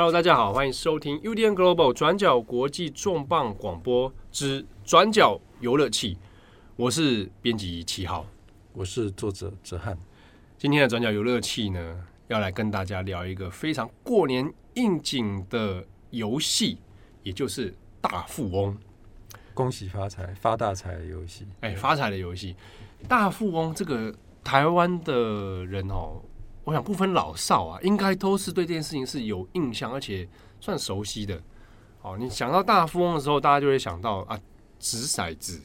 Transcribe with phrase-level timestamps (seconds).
[0.00, 6.16] Hello，大家好，欢迎收听 UDN Global 转角国际重磅广播之转角游乐器。
[6.74, 8.24] 我是编辑七号，
[8.72, 9.98] 我是作者哲翰。
[10.56, 16.78] 今天的转角游乐器呢，要来跟大家聊一个非常过年应景的游戏，
[17.22, 18.74] 也就是大富翁。
[19.52, 22.56] 恭喜发财、发大财的游戏，哎，发财的游戏。
[23.06, 26.22] 大富翁这个台湾的人哦，
[26.64, 30.28] 我想不分老少啊，应该都是对这件事情是有印象，而且
[30.60, 31.40] 算熟悉的。
[32.02, 34.40] 哦，你想到大富翁的时候，大家就会想到啊，
[34.78, 35.60] 掷骰子，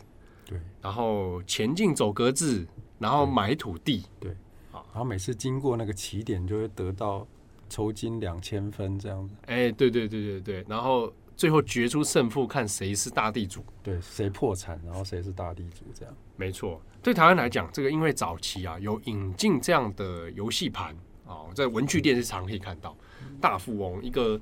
[0.45, 2.67] 对，然后前进走格子，
[2.99, 4.35] 然后买土地，对，
[4.71, 7.27] 然后每次经过那个起点，就会得到
[7.69, 9.35] 酬金两千分这样子。
[9.47, 11.11] 哎，对对对对对，然后。
[11.35, 13.63] 最后决出胜负，看谁是大地主。
[13.83, 16.15] 对，谁破产，然后谁是大地主，这样。
[16.35, 22.95] 没错，对台湾来讲，这个因为早期啊有引进这样的游戏盘啊，在文具店是常可以看到。
[23.41, 24.39] 大富翁，一个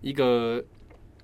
[0.00, 0.62] 一个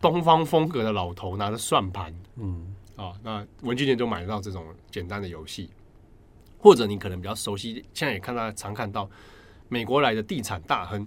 [0.00, 5.70] 东方风格的老头拿着算盘，嗯啊，那文具店就买得到这种简单的游戏。
[6.58, 9.08] 或者你可能比较熟悉，现在也看到常看到
[9.68, 11.06] 美国来的地产大亨。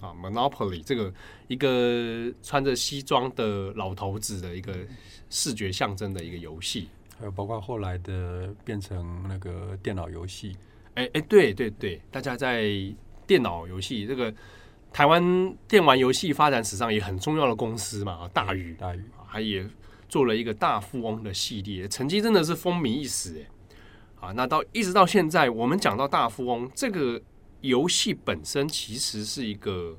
[0.00, 1.12] 啊，Monopoly 这个
[1.46, 4.74] 一个穿着西装的老头子的一个
[5.28, 10.56] 视觉象征的一个游戏，还有包括后来的变成那个电脑游戏。
[10.94, 12.70] 哎哎，对对对，大家在
[13.26, 14.32] 电脑游戏这个
[14.92, 19.68] 台湾电玩游戏发展史上也很重要的公司嘛，大宇大宇，还也
[20.08, 24.28] 做了一个大富翁的系列，成绩真的是风靡一时哎。
[24.28, 27.20] 啊，那到一直到现在，我们讲到大富翁这个。
[27.60, 29.96] 游戏本身其实是一个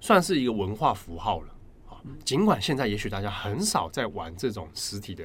[0.00, 1.48] 算是一个文化符号了
[1.88, 5.24] 啊，尽管现在也许大家很少在玩这种实体的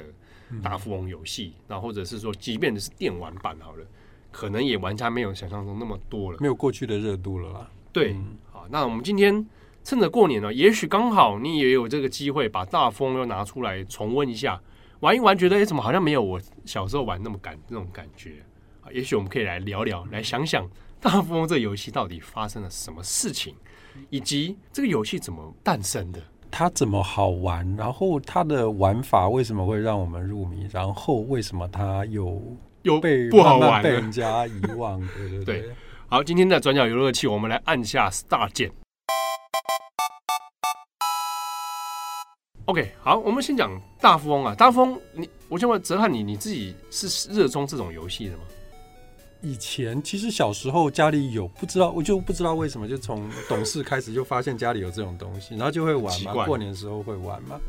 [0.62, 3.84] 大富翁游戏，那或者是说，即便是电玩版好了，
[4.30, 7.70] 可能也玩家没有想象中那么多了，没有过去的热度了啦。
[7.92, 8.16] 对，
[8.50, 9.46] 好，那我们今天
[9.84, 14.60] 趁着过年呢，也许刚好你也有这个机会把大富翁又拿出来重温一下，
[15.00, 18.42] 玩一玩，觉得哎，怎么好像没有我小时候玩那么感那种感觉
[18.82, 18.90] 啊？
[18.92, 20.68] 也许我们可以来聊聊，来想想。
[21.00, 23.54] 大富翁这个游戏到底发生了什么事情，
[24.10, 26.20] 以及这个游戏怎么诞生的？
[26.50, 27.76] 它怎么好玩？
[27.76, 30.68] 然后它的玩法为什么会让我们入迷？
[30.72, 32.42] 然后为什么它又
[32.82, 35.00] 又被不好玩，被人家遗忘？
[35.16, 35.74] 对对对，对。
[36.08, 38.72] 好，今天的转角游乐器，我们来按下 Start 键。
[42.64, 43.70] OK，好，我们先讲
[44.00, 44.54] 大富翁啊。
[44.54, 48.42] 大富翁，你我先问哲翰，你你自己是热衷这种游戏的吗？
[49.40, 57.60] 以前其实小时候家里有，不知道我就不知道为什么，就从懂事开始就发现家里有这种东西，然后就会玩嘛，过年的时候会玩嘛，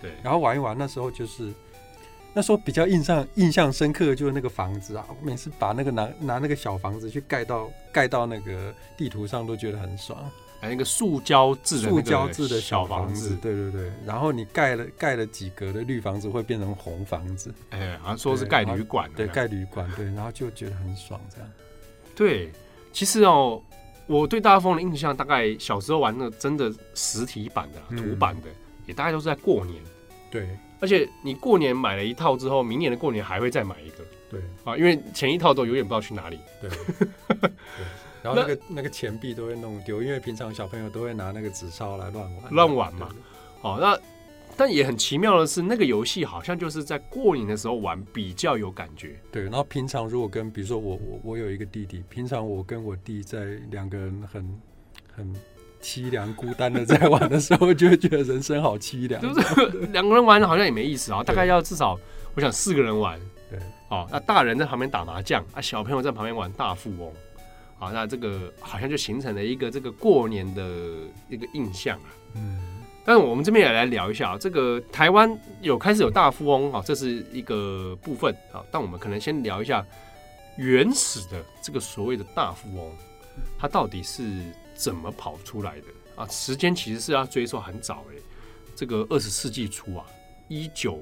[0.00, 1.52] 对，然后玩一玩，那时候就是
[2.32, 10.18] 那时候比较印象印象深刻的就是那个房子啊，我每次把那个拿拿那个小房子去盖到盖到那个地图上，都觉得很爽。
[10.60, 17.54] 还有一个塑胶制的塑胶制的小房子，对对对，然后你盖了盖了几格的绿房子，会变成红房子。
[17.70, 21.48] 哎，好像说是盖旅馆，对，盖旅馆，对，然后就觉得很爽，这样。
[22.16, 22.50] 对，
[22.92, 23.62] 其实哦，
[24.08, 28.48] 我对大富翁的印象，大概小时候玩的真的实体版的、图版的，
[28.84, 29.80] 也大概都是在过年。
[30.28, 34.04] 对，而且你过年买了一套之后，明年的过年还会再买一个。
[34.28, 36.40] 对，啊，因为前一套都永远不知道去哪里。
[36.60, 36.70] 对。
[38.22, 43.08] 然后那个那，那个钱币都会弄丢，因为平常小朋友都会拿那个纸钞来乱玩乱玩嘛。
[43.62, 43.98] 哦，那
[44.56, 49.20] 但也很奇妙的是，那个游戏好像就是在过年的时候玩比较有感觉。
[49.30, 54.60] 对，然后平常如果跟比如说我我我有一个弟弟，平常我跟我弟在两个人很
[55.14, 55.34] 很
[55.80, 59.22] 凄凉孤单的在玩的时候，就会觉得人生好凄凉。
[59.22, 61.96] 就是两个人玩好像也没意思啊，大概要至少
[62.34, 63.16] 我想四个人玩。
[63.48, 67.12] 对，哦，那大人在旁边打麻将啊，小朋友在旁边玩大富翁。
[67.78, 70.68] 好，那这个好像就形成了一个这个过年的
[71.28, 72.10] 一个印象啊。
[72.34, 72.58] 嗯，
[73.04, 75.30] 但是我们这边也来聊一下啊，这个台湾
[75.60, 78.64] 有开始有大富翁啊，这是一个部分啊。
[78.72, 79.86] 但我们可能先聊一下
[80.56, 82.90] 原始的这个所谓的大富翁，
[83.56, 84.28] 它到底是
[84.74, 85.86] 怎么跑出来的
[86.16, 86.26] 啊？
[86.26, 88.20] 时间其实是要追溯很早诶，
[88.74, 90.04] 这个二十世纪初啊，
[90.48, 91.00] 一九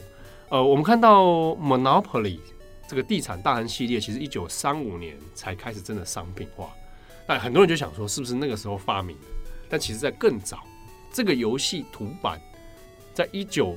[0.50, 1.24] 呃，我们看到
[1.54, 2.38] Monopoly。
[2.88, 6.74] 这个地产大亨系列其实一九三五年才开始真的商品化，
[7.26, 9.26] 但很多人就想说是不是那个时候发明的？
[9.68, 10.64] 但其实在更早，
[11.12, 12.40] 这个游戏图版
[13.12, 13.76] 在一九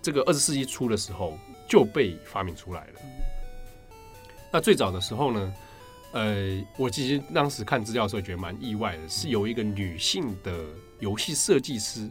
[0.00, 1.36] 这个二十世纪初的时候
[1.68, 3.00] 就被发明出来了。
[4.50, 5.54] 那最早的时候呢，
[6.12, 10.64] 呃，我其实当时看资料的时候觉得蛮意外的，是由一个女性的
[11.00, 12.08] 游戏设计师，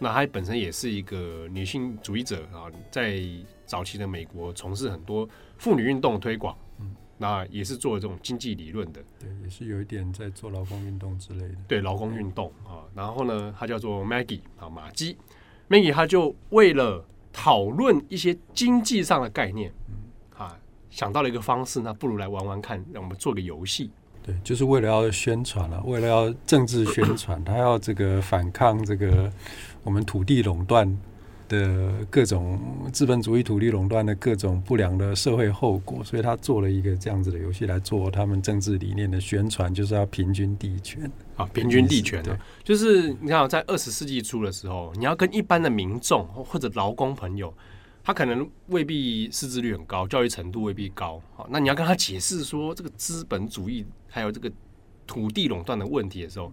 [0.00, 3.22] 那她本身也是一个女性主义者啊，在
[3.66, 12.80] 早期的美国从事很多妇女运动推广，嗯那也是做这种经济理论的，对，也是有一点在做劳工运动之类的，对，劳工运动啊。
[12.94, 15.18] 然后呢，她叫做 Maggie 啊，马基
[15.68, 19.94] ，Maggie 他就为了讨论一些经济上的概念，嗯
[20.38, 20.58] 啊，
[20.88, 23.90] 想到了一个方式，那不如来玩玩看，让我们做个游戏。
[24.22, 29.32] 对，就是为了要宣传啊，为了要政治宣传，他要这个反抗这个
[29.82, 30.98] 我们土地垄断
[31.48, 32.60] 的各种
[32.92, 47.52] 资本主义土地垄断的各种不良的社会后果，所以他做了一个这样子的游戏来做他们政治理念的宣传，就是要平均地权啊，平均地权的，就是你看在二十世纪初的时候，你要跟一般的民众或者劳工朋友。
[48.02, 54.50] 他可能未必识字率很高，教育程度未必高，好，那你要跟他解释说这个资本主义还有这个
[55.06, 56.50] 土地垄断的问题的时候，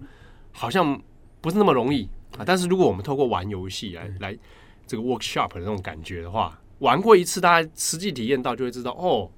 [0.52, 1.02] 好像
[1.40, 2.08] 不是那么容易
[2.38, 2.44] 啊。
[2.46, 4.38] 但是如果我们透过玩游戏来来
[4.86, 9.32] 这个 workshop 的那种感觉的话，玩过一次，大家实际体验到就会知道，哦，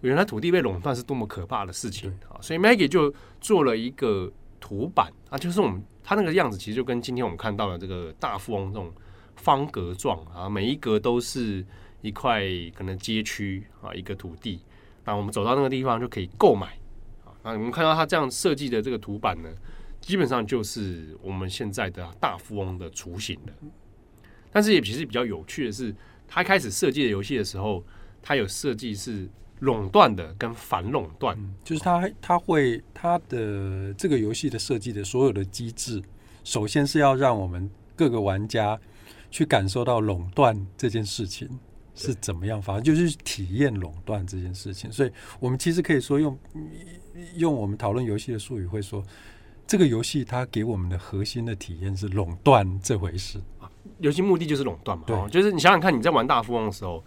[0.00, 2.40] 原来土地被垄断是多么可怕的事情啊。
[2.40, 8.90] 所以 Maggie 就做了一个图版啊，就是我们他那个样子，其实就跟今天我们看到的这个大富翁这种。
[9.40, 11.64] 方格状啊，每一格都是
[12.02, 12.42] 一块
[12.74, 14.60] 可能街区啊，一个土地。
[15.04, 16.66] 那我们走到那个地方就可以购买
[17.24, 17.32] 啊。
[17.42, 19.48] 那我们看到它这样设计的这个图板呢，
[20.00, 23.52] 基本上就是我们现在的大富翁的雏形了。
[24.52, 25.94] 但是也其实比较有趣的是，
[26.28, 27.82] 他开始设计的游戏的时候，
[28.20, 29.28] 他有设计是
[29.60, 36.02] 垄断的跟反垄断，就是他他会他的这个游戏的设计的所有的机制，
[36.44, 38.78] 首先是要让我们各个玩家。
[39.30, 41.48] 去感受到垄断这件事情
[41.94, 44.90] 是怎么样发生，就是体验垄断这件事情。
[44.90, 46.38] 所以，我们其实可以说用
[47.36, 49.04] 用我们讨论游戏的术语，会说
[49.66, 53.70] 这个游戏它给我们的核心的体验是垄断这回事啊。
[53.98, 57.04] 游戏目的就是垄断嘛，对，就是你想想看，你在玩大富翁的时候，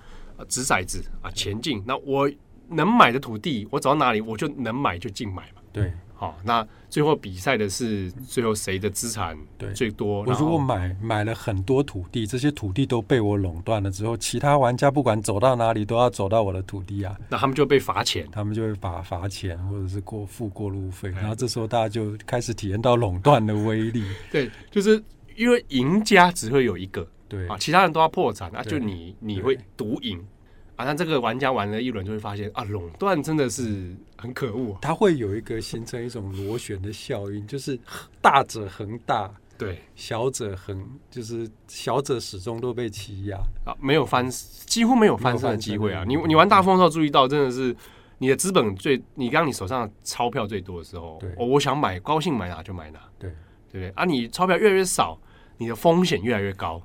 [0.47, 2.31] 掷骰子啊，前进，那我
[2.69, 5.91] 能买的土地，我走到哪里，我就能买就进买嘛，对。
[6.23, 9.37] 好，那最后比赛的是最后谁的资产
[9.75, 10.23] 最多？
[10.23, 24.05] 我如果买买了很多土地，这些土地都被我垄断了之后，其他玩家不管走到哪里都要走到我的土地啊，那他们就被罚钱，他们就会罚罚钱或者是过付过路费，然后这时候大家就开始体验到垄断的威力。
[24.31, 25.03] 对，就是
[25.35, 30.23] 因为赢家只会有一个，对啊，其他人都要破产啊，就你你会独赢。
[30.83, 34.79] 啊，那这个玩家玩了一轮就会发现啊，垄断真的是很可恶啊。
[34.81, 37.79] 它会有一个形成一种螺旋的效应，就是
[38.21, 46.03] 大者恒大，对，小者恒，就是小者始终都被欺压啊，没有翻，几乎没有翻身的机会啊。
[46.05, 47.73] 你你玩大富翁的时候注意到，真的是
[48.17, 53.29] 你的资本最，你刚你手上钞票最多的时候，哦，我想买，高兴买哪就买哪，对
[53.71, 53.89] 对不对？
[53.91, 55.17] 啊，你钞票越来越少，
[55.57, 56.83] 你的风险越来越高，对。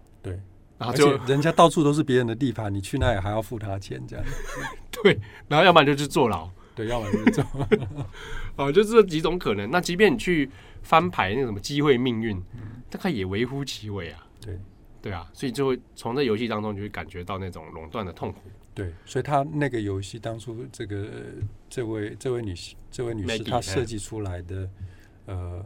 [0.78, 4.24] 然后就人家到处都是别人的地盘，你去那里还要付他钱，这样。
[5.02, 7.44] 对，然后要不然就去坐牢，对，要不然就坐。
[8.54, 9.68] 哦，就这几种可能。
[9.70, 10.48] 那即便你去
[10.82, 12.40] 翻牌，那什么机会命运，
[12.88, 14.24] 大概也微乎其微啊。
[14.40, 14.56] 对，
[15.02, 18.38] 对啊，所以就会从这游戏当中就会感觉到那种垄断的痛苦。
[18.72, 21.08] 对，所以他那个游戏当初这个
[21.68, 24.70] 这位这位女士这位女士她设计出来的
[25.26, 25.64] 呃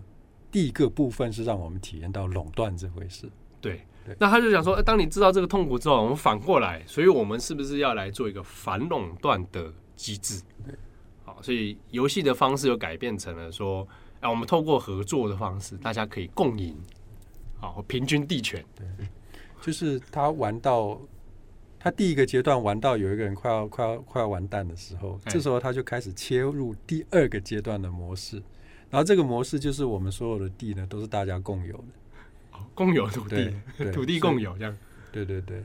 [0.51, 3.31] 第一个部分是让我们体验到垄断这回事。
[3.61, 3.83] 对。
[4.19, 10.43] 那他就想说，当你知道这个痛苦之后，我们反过来，所以我们是不是要来做一个反垄断的机制？
[11.25, 13.87] 好，所以游戏的方式又改变成了说，
[14.21, 16.77] 啊，我们透过合作的方式，大家可以共赢，
[17.61, 18.65] 好，平均地权。
[18.75, 18.87] 对，
[19.61, 21.01] 就是他玩到
[21.79, 28.43] 他第一个阶段玩到有一个人快要快要快要完蛋的时候，这时候他就开始切入第二个阶段的模式，
[28.91, 31.85] 然后这个模式就是我们所有的地呢都是大家共有的。
[32.75, 33.53] 共有土地，
[33.93, 34.77] 土地共有这样，
[35.11, 35.63] 对对对，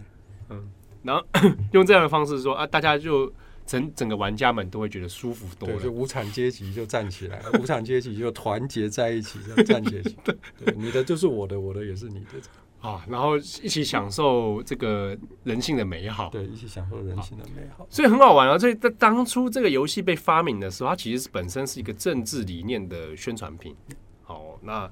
[0.49, 0.69] 嗯，
[1.03, 1.25] 然后
[1.73, 3.31] 用这样的方式说啊，大家就
[3.65, 12.39] 整整个玩家们都会觉得舒服多了，就无产阶级就站起来， 无产阶级就团结在一起，这样站起来， 对，对，你的就是我的，我的也是你的。
[12.79, 18.55] 啊，然后一起享受这个人性的美好，对，一起享受人性的美好，所以很好玩啊。
[18.55, 23.75] 所以在当初这个游戏被发明的时候，它其实是本身是一个政治理念的宣传品。
[24.23, 24.89] 好，那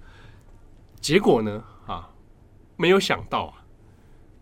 [1.00, 1.64] 结果呢？
[2.76, 3.66] 啊，没有想到啊，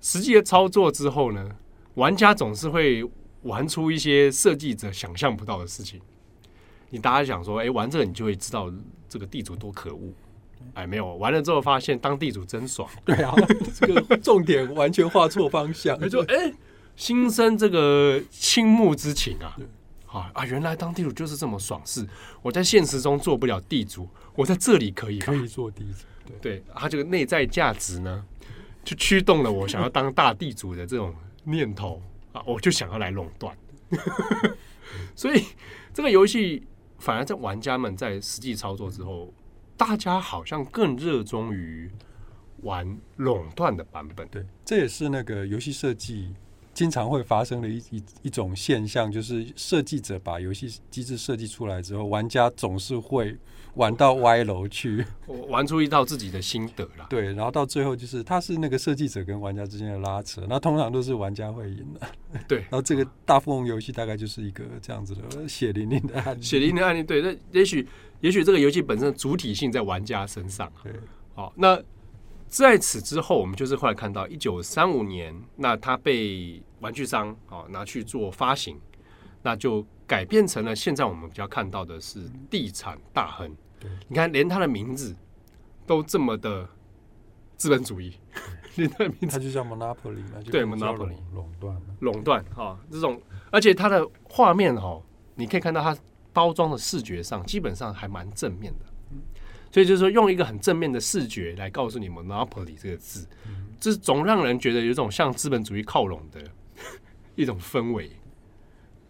[0.02, 1.56] 实际的操作之后呢，
[1.96, 3.04] 玩家总是会
[3.44, 6.02] 玩出一些设计者想象不到的事情。
[6.90, 8.72] 你大家想说，哎，玩这个你就会知道
[9.10, 10.14] 这个地主多可恶。
[10.76, 12.90] 哎，没有，玩了之后发现当地主真爽。
[13.04, 13.34] 对啊，
[13.76, 16.00] 这个重点完全画错方向。
[16.10, 16.54] 就说，哎，
[16.96, 19.58] 心生这个倾慕之情啊。
[20.14, 22.08] 啊啊，原来当地主就是这么爽，事
[22.42, 26.06] 我在现实中做不了地主，我在这里可以可以做地主。
[26.40, 28.24] 对，他这个内在价值呢，
[28.84, 32.00] 就驱动了我想要当大地主的这种念头
[32.32, 33.58] 啊，我就想要来垄断。
[35.16, 35.44] 所以
[35.94, 36.64] 这个游戏
[37.00, 39.34] 反而在玩家们在实际操作之后，
[39.76, 41.92] 大家好像更热衷于
[42.62, 44.28] 玩垄断的版本。
[44.30, 46.34] 对，这也是那个游戏设计
[46.74, 53.38] 经常会发生的一一一种现象，就是设计者把游戏机制设计出来之后，玩家总是会。
[53.76, 55.04] 玩到歪楼去，
[55.50, 57.08] 玩出一套自己的心得啦。
[57.10, 62.08] 对，然后到最后就是，它是那个设计者跟玩家之间的拉扯，那通常都是玩家会赢的。
[62.48, 66.42] 对， 然后这个大富翁游戏大概就是一个这样子的血淋淋的案例。
[66.44, 67.88] 血淋淋的案例，对，那也许
[68.22, 70.72] 也许这个游戏本身的主体性在玩家身上。
[70.84, 70.94] 对，
[71.34, 71.76] 好，那
[72.54, 78.80] 在此之后，我们就是后来看到一九三五年，那它被玩具商啊拿去做发行，
[79.42, 83.52] 那就改变成了现在我们比较看到的是地产大亨。
[84.08, 85.16] 你看，连他的名字
[85.88, 86.70] 都这么的
[87.58, 88.14] 资本主义，
[88.76, 93.20] 连他的名字他就叫 Monopoly 嘛，对 Monopoly 垄断，垄断哈，这种，
[93.50, 95.02] 而且它的画面哈，
[95.34, 95.98] 你可以看到它
[96.32, 98.86] 包装的视觉上基本上还蛮正面的，
[99.74, 103.28] 所以就是说用一个很正面的视觉来告诉你 Monopoly 这个字，
[103.78, 106.42] 这总让人觉得有种向资本主义靠拢的
[107.36, 108.10] 一种氛围。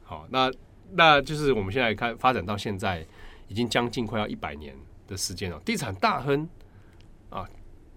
[0.01, 0.51] 好，那
[0.93, 3.05] 那就是我们现在看发展到现在。
[3.49, 4.73] 已经将近快要一百年
[5.05, 6.47] 的时间了，地产大亨
[7.29, 7.47] 啊，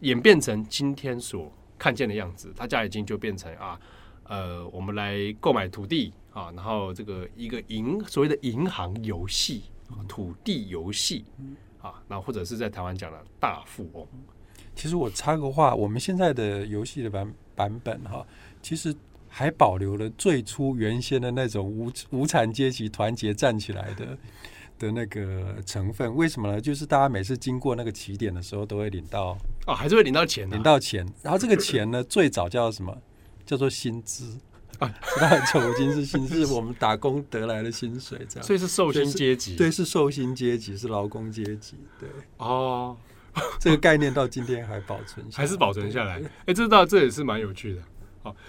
[0.00, 3.80] 演变成今天所看见的样子，大家已经就变成啊，
[4.24, 9.62] 呃，我们来购买土地啊，然后这个一个银所谓的银行游戏、
[10.06, 11.24] 土地游戏
[11.86, 14.06] 啊，那或者是在台湾讲的大富翁。
[14.74, 18.26] 其实我插个话，我们现在的游戏的版版本哈，
[18.62, 18.94] 其实
[19.28, 24.16] 还保留了最初原先的那种无无产阶级团结站起来的。
[24.78, 26.60] 的那个成分，为什么呢？
[26.60, 29.34] 就是大家每次经过那个起点的时候，都会领到
[29.66, 31.02] 哦，还是会领到钱，领到钱。
[31.22, 32.94] 然后这个钱呢，最早叫什么？
[33.46, 34.36] 叫做薪资
[34.78, 38.46] 啊，那酬金是薪资，是我们打工得来的薪水，这样。
[38.46, 42.08] 所以是受薪阶级，对，是受薪阶级，是劳工阶级，对。
[42.38, 42.96] 哦，
[43.58, 46.22] 这个概念到今天还保存，还是保存下来。
[46.46, 47.82] 哎，这到这也是蛮有趣的。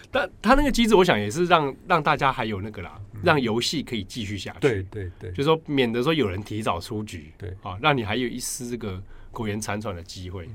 [0.09, 4.59] 但他那个机制，我想也是让让大家还有那个啦，让游戏可以继续下去。
[4.59, 7.31] 对对对，就是说免得说有人提早出局。
[7.37, 8.99] 对啊，让你还有一丝这个
[9.31, 10.49] 苟延残喘的机会。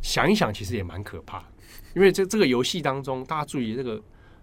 [0.00, 1.44] 想一想，其实也蛮可怕，
[1.94, 4.02] 因为这这个游戏当中，大家注意这个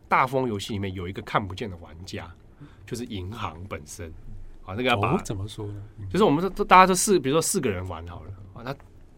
[0.10, 2.30] 大富翁游戏里面有一个看不见的玩家，
[2.86, 4.12] 就是银行本身。
[4.66, 5.82] 啊，那个要把怎么说呢？
[6.12, 8.76] 就是我们说大家都四，比如说四个人玩好了啊，那。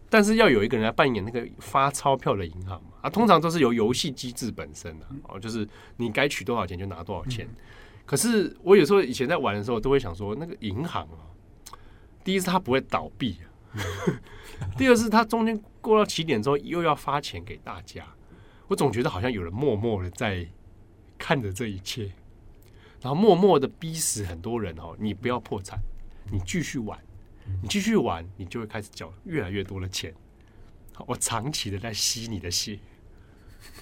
[0.08, 2.90] 但是要有一个人来扮演那个发钞票的银行嘛？
[3.00, 7.48] 啊，通常都是由游戏机制本身的哦，就是你该取多少钱就拿多少钱。
[8.04, 11.24] 可是我有时候以前在玩的时候，都会想说，那个银行啊，
[12.22, 13.38] 第一是它不会倒闭，
[14.76, 18.04] 第二是它中间过到起点之后又要发钱给大家，
[18.68, 20.46] 我总觉得好像有人默默的在
[21.22, 22.10] 看着这一切，
[23.00, 25.78] 然后默默的逼死很多人哦，你不要破产，
[26.32, 26.98] 你继续玩。
[27.62, 30.12] 你继续玩，你就会开始缴越来越多的钱。
[31.06, 32.76] 我长期的在吸你的血。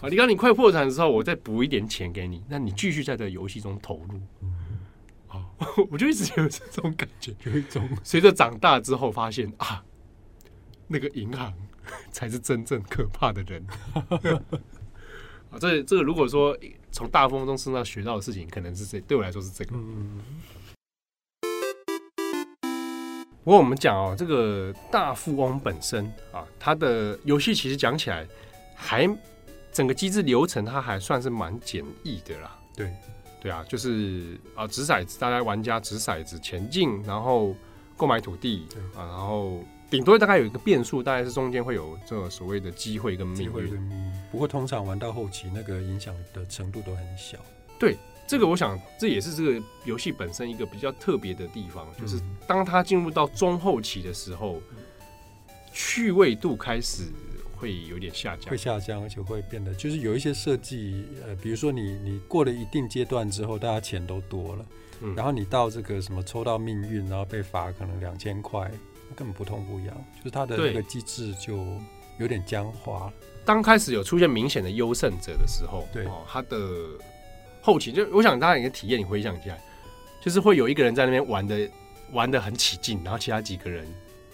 [0.02, 4.20] 啊，你当你快破产的时候，我再补一点钱给你，那你继续在这个游戏中投入。
[5.28, 5.49] 啊，
[5.90, 9.82] 我就一直有这种感觉，有一种随着长大之后发现啊，
[10.88, 11.54] 那个银行
[12.11, 13.66] 才是真正可怕的人。
[15.50, 16.56] 啊，这这个如果说
[16.92, 19.76] 从大富翁中身上学到的事情，可能是这对我来说是这个。
[23.42, 28.26] 不过我们讲哦，这个大富翁本身啊，它的游戏其实讲起来
[28.75, 29.09] 还
[29.73, 32.59] 整个机制流程，它还算是蛮简易的啦。
[32.76, 32.92] 对，
[33.40, 37.56] 对啊，就是啊，掷骰子，大家玩家掷骰子前进，然后
[37.97, 44.12] 购买土地啊，然后顶多大概有一个变数，大概是中间会有这个所谓的机会跟命运。
[44.30, 47.38] 不过通常玩到后期，那个影响的程度都很小。
[47.78, 47.97] 对。
[48.28, 54.62] 这个我想，这也是这个游戏本身一个比较特别的地方，就是当它进入到中后期的时候，
[55.73, 57.06] 趣味度开始
[57.56, 64.64] 会有点下降，会下降，而且会变得就是有一些设计，呃，比如说你你过了一定阶段之后，大家钱都多了，
[65.16, 68.70] 然后你到这个什么抽到命运，然后被罚可能两千块，
[69.20, 71.62] 根本不痛不痒，就是它的那个机制就
[72.16, 73.12] 有点僵化。
[73.44, 76.58] 当开始有出现明显的优胜者的时候，对哦，它的。
[77.60, 79.54] 后期就我想大家一个体验，你回想一下，
[80.22, 81.70] 就是会有一个人在那边玩的
[82.12, 83.86] 玩的很起劲，然后其他几个人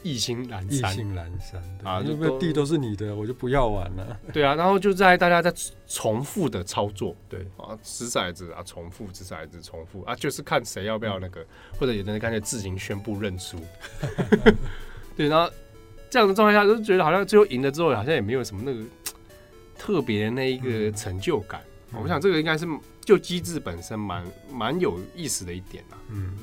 [0.02, 4.20] 意兴阑珊，意兴阑珊啊，这个地都是你的，我就不要玩了。
[4.32, 5.52] 对啊，然后就在大家在
[5.86, 11.44] 重复的操作，对啊，掷骰子啊，重复掷骰子，重复啊，就是看谁要不要那个，
[11.78, 13.58] 或者有的人干脆自行宣布认输。
[15.16, 15.50] 对，然后
[16.10, 18.84] 这样的状态下，就觉得好像最后赢了之后，好像也没有什么那个
[19.76, 21.60] 特别的那一个成就感。
[21.92, 22.66] 嗯、我想这个应该是。
[23.06, 25.94] 就机制本身蛮蛮有意思的一点啊。
[26.08, 26.36] 嗯，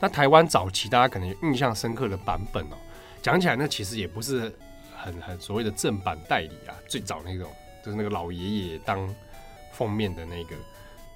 [0.00, 2.78] 那台湾早期大家可能有印象深刻的版本哦，
[3.28, 4.50] 讲起来那其实也不是
[4.96, 7.46] 很很所谓的正版代理啊，最早那种
[7.84, 9.14] 就是那个老爷爷当
[9.70, 10.56] 封面的那个，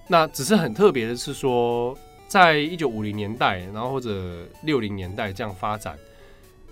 [0.06, 1.96] 那只是很特别的是说，
[2.28, 5.98] 在一九五零年代，然后或者六零年代这样发展，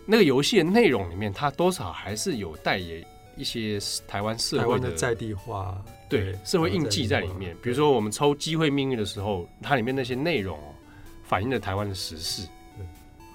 [0.04, 2.97] 那个游戏的内容里面，它多少还是有带有
[3.35, 7.56] 一些台湾社会的，的在地化，对，社会印记在里面。
[7.62, 10.59] 比如说我们抽机会命运的时候，它里面那些内容
[11.25, 12.50] 反映了台湾的时事，对，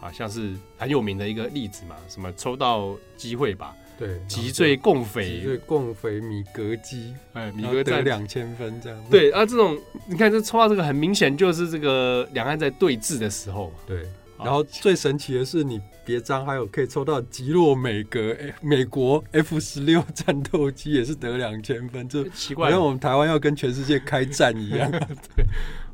[0.05, 3.75] 啊，像是很有名的一个例子嘛，什么抽到机会吧。
[3.97, 9.03] 对，击坠共匪，击坠共匪米格机，哎，米格在两千分这样。
[9.09, 13.73] 对啊，这种你看这抽到这个，很明显就是这个两岸在对峙的时候。
[13.87, 14.05] 对，
[14.37, 24.91] 然后最神奇的是，你别张还有可以抽到击落美格美国 F 十六战斗机，也是得两千分，这奇怪，因为我们台湾要跟全世界开战一样。
[24.91, 25.45] 对，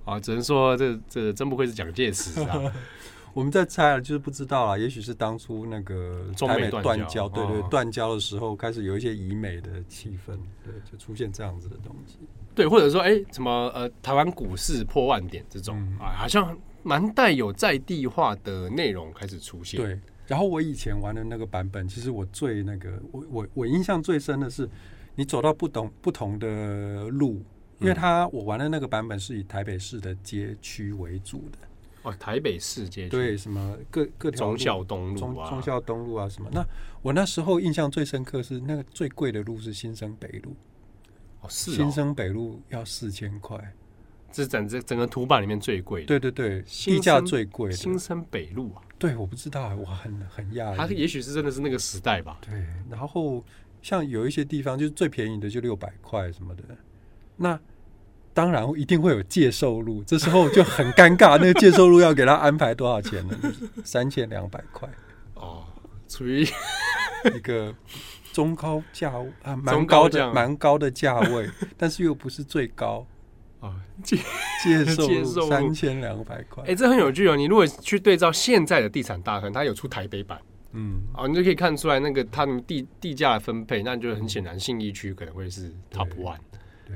[0.06, 2.60] 啊，只能说这这真不愧是蒋介石啊。
[3.34, 4.78] 我们在猜了，就是不知道啊。
[4.78, 12.18] 也许是当初那个台美断交，对对，断交的时候开始有一些以美的气氛，对，就出现这样子的东西。
[12.54, 19.80] 对，或者说，哎、欸，什么呃，台湾股市破万点这种、嗯、啊，好像蛮带有在地化的内容开始出现。
[19.80, 20.00] 对。
[20.28, 24.70] 然后我以前玩的那个版本，其实我最那个，我我我印象最深的是，
[25.16, 27.44] 你走到不同不同的路，
[27.80, 31.58] 因为它我玩的那个版本是以台北市的街区为主的。
[32.04, 36.50] 哦，台北市街区对什么各各条中孝东路啊，忠孝东路啊什么？
[36.52, 36.66] 那
[37.02, 40.56] 我那时候印象最深刻是那个最贵的路是新生北路，
[41.42, 43.74] 哦是哦，新生北路要四千块，
[44.32, 46.08] 这是整这整个图版里面最贵的。
[46.08, 48.82] 对对对，地价最贵的新生北路啊。
[48.98, 50.78] 对，我不知道，我很很讶异。
[50.78, 52.40] 它也许是真的是那个时代吧。
[52.42, 53.44] 对，然后
[53.82, 56.64] 像有一些地方就是最便宜的就六百块什么的，
[57.38, 57.60] 那。
[58.34, 61.38] 当然一定会有介寿路，这时候就很尴尬。
[61.38, 63.38] 那个介寿路要给他安排多少钱呢？
[63.84, 64.90] 三千两百块
[65.34, 65.64] 哦，
[66.08, 66.48] 处于
[67.36, 67.74] 一个
[68.32, 69.12] 中高价
[69.44, 73.06] 啊，蛮高的蛮高的价位，但是又不是最高
[73.60, 73.76] 啊。
[74.04, 74.18] 介
[74.64, 77.36] 介寿路三千两百块，哎，这很有趣哦。
[77.36, 80.40] 你如果去对照现在的地产大亨，他有出台北版，
[80.72, 86.38] 嗯，啊，你就可以看出来那个他们地地价的分配，那就很显然信义区可能会是 top one。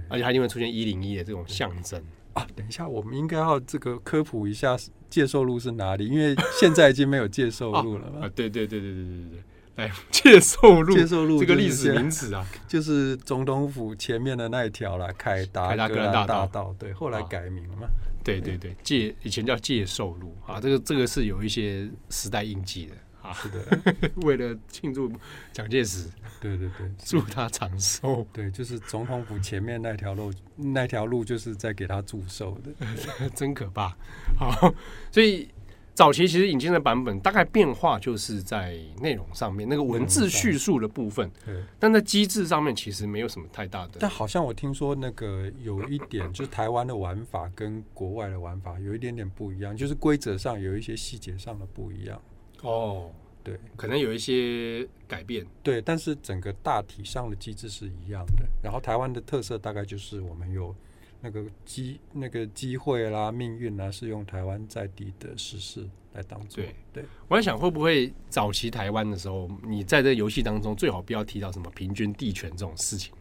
[0.09, 2.01] 而且它因为出现一零一的这种象征。
[2.35, 4.77] 啊等一下我们应该要这个科普一下
[5.09, 9.43] 介寿路是哪里因为现在已经没有介寿路了啊对对对对对对对对
[9.77, 12.45] 哎介寿路介寿路这个历史名词啊。
[12.67, 16.75] 就是总统府前面的那一条啦凯达格兰大道。
[16.77, 17.89] 对后来改名了
[18.23, 20.35] 对对对介以前叫介寿路。
[20.45, 22.95] 啊这个这个是有一些时代印记的。
[23.25, 25.11] 啊，是的， 为了庆祝
[25.51, 26.07] 蒋介石，
[26.39, 33.95] 对对对，祝他长寿， 对，就是总统府前面那条路，那条路就是在给他祝寿的， 真可怕。
[34.37, 34.73] 好，
[35.11, 35.49] 所以
[35.93, 43.93] 早期其实引进的版本大概变化就是在内容上面，那个文字叙述的部分，对，但在机制上面其实没有什么太大的。
[43.99, 52.21] 但好像我听说那个有一点，就是台湾的玩法跟国外的玩法有一点点不一样，就是规则上有一些细节上的不一样。
[52.65, 53.11] 哦，
[53.43, 58.45] 对，可能有一些改变，对，但是整个大体上的机制是一样的。
[58.63, 60.75] 然后台湾的特色大概就是我们有
[61.21, 66.63] 那个机那个机会啦、命运啦，是用台湾在地的实事来当做。
[66.63, 73.13] 对，对，我在想会不会早期台湾的时候，你在这游戏当中最好不要提到什么平均地权这种事情，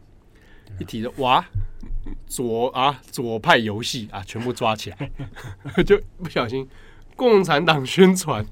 [0.79, 1.45] 一提到哇
[2.25, 5.11] 左啊左派游戏啊，全部抓起来，
[5.85, 6.67] 就不小心。
[7.15, 8.45] 共产党宣传，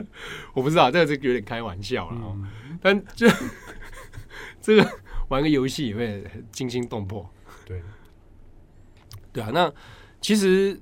[0.54, 3.28] 我不知道，这个是有点开玩笑了，嗯、但就
[4.60, 4.90] 这个
[5.28, 7.28] 玩个游戏也会惊心动魄。
[7.64, 7.82] 对，
[9.32, 9.50] 对啊。
[9.52, 9.72] 那
[10.20, 10.80] 其实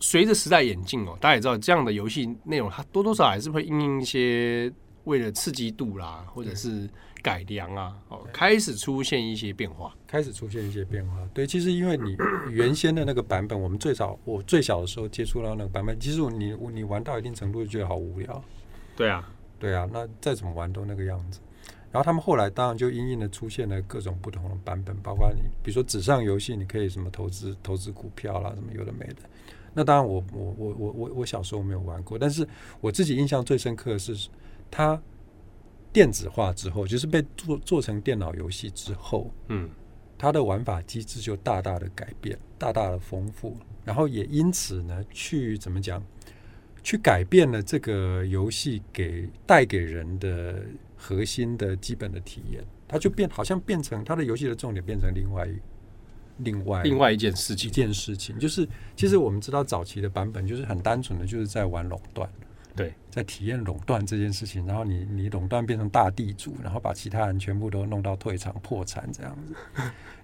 [0.00, 4.72] 随着时代演进哦，大家也知道，这样的游戏内容它多多少少还是会因应一些
[5.04, 6.88] 为了刺激度啦，或者是。
[7.26, 11.28] 改良啊，哦，开始出现一些变化，开始出现一些变化。
[11.34, 12.16] 对，其实因为你
[12.48, 18.44] 原先的那个版本，我们最早我最小的时候接触到那个版本，其实你你玩到一定程度就觉得好无聊。
[18.94, 21.40] 对啊，对啊，那再怎么玩都那个样子。
[21.90, 29.16] 然后他们后来当然就因应的出现了各种不同的版本，包括你比如说纸上游戏，你可以什么投资投资股票啦，什么有的没的。
[29.74, 32.46] 那当然我我我我我我小时候没有玩过，但是
[32.80, 34.28] 我自己印象最深刻的是
[34.70, 35.02] 它。
[35.96, 39.66] 电子化之后，就是被做做成电脑游戏之后，嗯，
[40.18, 46.04] 它的玩法机制就大大的改变，大大的丰富，然后也因此呢，去怎么讲，
[46.82, 50.62] 去改变了这个游戏给带给人的
[50.94, 55.56] 核心的基本的体验，它就变好像变成它的游戏的重点变成另外一
[56.44, 58.38] 另外另外一件事情，一件事情。
[58.38, 62.30] 就是，其实我们知道早期的版本就是很单纯的，就是在玩垄断，
[62.76, 64.66] 对，在体验垄断这件事情。
[64.66, 69.54] 然后你你垄断变成大地主，然后把其他人全部都弄到退场破产这样子。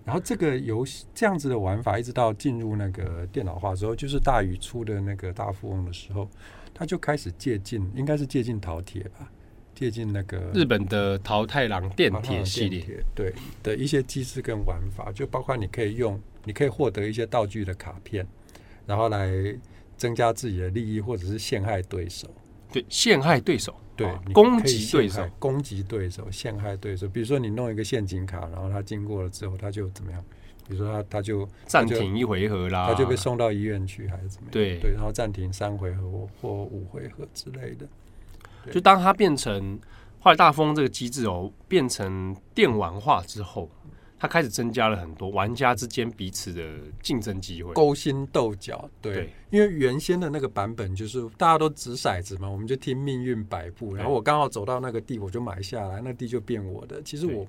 [0.05, 6.29] 然后这个游戏这样子的玩法，一直到进入那个电脑化之后，就是大宇出的那个大富翁的时候，
[6.75, 9.31] 他就开始借鉴，应该是借鉴淘铁吧。
[9.75, 18.25] 接近那个日本的桃太郎电铁系列，对的一些机制跟玩法，就包括你可以用，你可以获得一些道具的卡片，
[18.87, 19.33] 然后来
[19.97, 22.29] 增加自己的利益，或者是陷害对手。
[22.73, 27.07] 对，陷害对手，对，哦、攻击对手，攻击对手，陷害对手。
[27.09, 30.25] 比如说你弄一个陷阱卡，然后他经过了之后，他就怎么样？
[30.69, 34.53] 比如说他他就暂停一回合啦，他就被送到医院去，还是怎么样？
[34.53, 37.87] 对对，然后暂停三回合或或五回合之类的。
[38.71, 39.79] 就当他变成
[40.23, 43.69] 坏大风这个机制哦，变成电玩化之后，
[44.23, 46.63] 它开始增加了很多玩家之间彼此的
[47.03, 48.89] 竞争机会，勾心斗角。
[49.01, 57.03] 对，对，因为原先的那个版本就是大家都掷骰子嘛，我们就听命运摆布，然后我刚好走到那个地，我就买下来，那地就变我的。
[57.03, 57.45] 其实我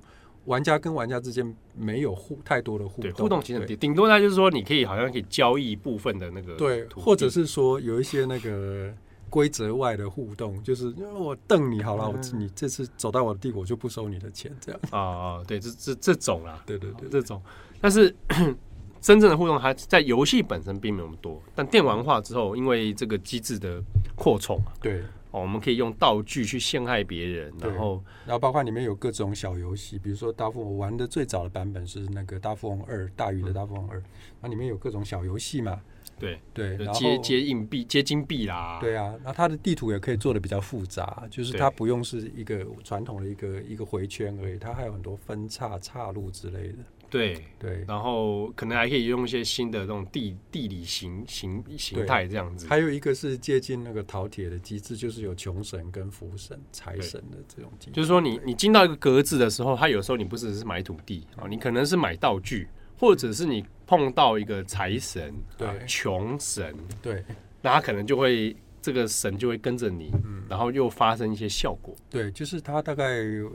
[0.46, 8.92] 玩家跟玩家之间没有互太多的互动，互动其实很低，顶多那就是说你可以好像可以交易部分的那个对，或者是说有一些那个。
[9.34, 14.80] 规则外的互动，就是因为我瞪你好了，我你这次走到我的地，我就不收你的钱，这样。
[14.92, 17.42] 啊啊，对，这这这种啦，对对对，这种，
[17.82, 18.16] 但是
[19.02, 23.82] 真正的互动还在游戏本身并没有那么多，但电玩化之后，因为这个机制的
[24.16, 25.00] 扩充，对，
[25.32, 34.00] 哦，我们可以用道具去陷害别人，然后然后包括里面有各种小游戏，比如说大富翁玩的最早的版本是那个大富翁二，大鱼的大富翁二，
[34.42, 35.82] 那里面有各种小游戏嘛。
[36.24, 36.40] 对
[36.78, 38.80] 对，然后接接硬币、接金币啦。
[38.80, 46.78] 对啊，那它的地图也可以做的比较复杂，就是它不用是一个传统的一个一个回圈而已，它还有很多分岔、岔路之类的。
[47.10, 52.66] 对对，然后可能还可以用一些新的这种地地理形形形态这样子。
[52.68, 57.92] 还有一个是接近那个桃铁的机制，就是有穷神跟福神、财神的这种机制。
[57.92, 62.68] 就是说你，你你进到一个格子的时候，它有时候你不只是买土地啊，你可能是买道具。
[63.04, 67.22] 或者是你碰到一个财神，对，穷神，对，
[67.62, 71.94] 那他可能就会这个神就会跟着你，嗯，然后又发生一些效果。
[72.10, 73.04] 对，就是他大概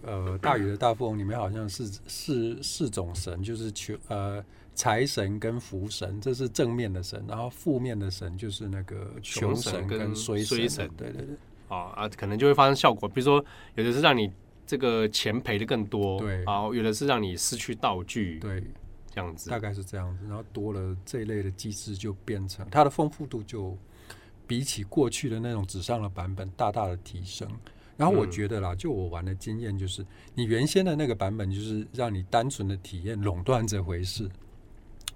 [0.03, 11.37] 呃，大禹的大富翁里面好像是四四种神，就是穷呃财神跟福神，这是正面的神，然后负面的神就是那个穷神跟衰神，神，对对对，
[11.69, 13.43] 啊啊，可能就会发生效果，比如说
[13.77, 14.31] 有的是让你
[14.67, 18.63] 这个钱赔的更多，对，然后有的是让你失去道具，对。
[19.19, 23.77] 这样子大概是这样子，然后多了这一类的机制，就变成它的丰富度就
[24.47, 27.49] 比起过去的那种纸上的版本大大的提升。
[27.97, 34.31] 然后我觉得啦，就我玩的经验就是，你原先的那个版本就是让你单纯的体验垄断这回事，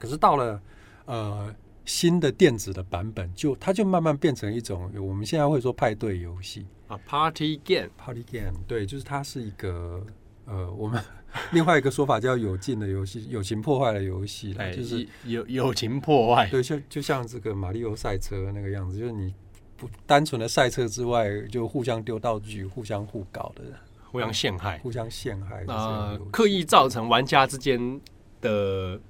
[0.00, 0.60] 可是到了
[1.04, 10.04] 呃新的电子的版本，就它就慢慢变成一种我们现在会说派对游戏啊，party game，party game，对，就是它是一个
[10.46, 11.00] 呃我们。
[11.52, 16.46] 另外一个说法叫友情的游戏，友情破坏的游戏，就是友友情破坏。
[16.48, 19.34] 对，像就像这个马里奥赛车那个样子，就是你
[19.76, 23.62] 不单纯的赛车之外，就互相丢道具、互相互搞的，
[24.10, 25.64] 互相陷害、互相陷害。
[25.68, 28.00] 呃，刻意造成玩家之间
[28.40, 29.00] 的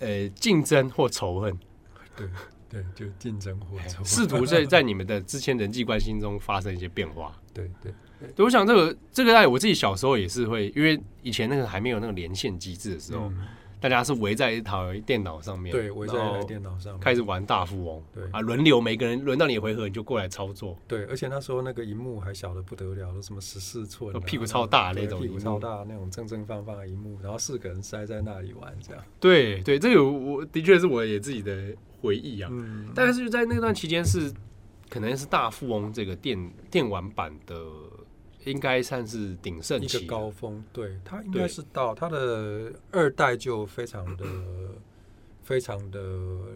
[0.00, 1.58] 呃竞争或仇恨。
[2.14, 2.28] 对
[2.68, 7.40] 对，就竞争或仇恨，试图在在你们的之前人际关系中发生一些变化。
[7.52, 7.92] 对 对。
[8.34, 13.46] 对，我想这个这个在我自己小时候也是会，因为以前那个还没有那个连线机制的时候，嗯、
[13.80, 34.32] 大家是围在一台电脑上面，对，围在一台电脑上面开始玩大富翁，对啊，轮流每个人轮到你回合，你就过来操作，对，而且那时候那个荧幕还小的不得了，都什么十四寸，屁股超大那种，屁股超大那种正正方方的荧幕，然后四个人塞在那里玩这样，对对，这个我的确是我也自己的回忆啊，嗯，但是就在那段期间是
[34.88, 37.54] 可能是大富翁这个电电玩版的。
[38.44, 40.62] 应该算是鼎盛期，一个高峰。
[40.72, 44.24] 对，它应该是到它的二代就非常的
[45.42, 46.00] 非常的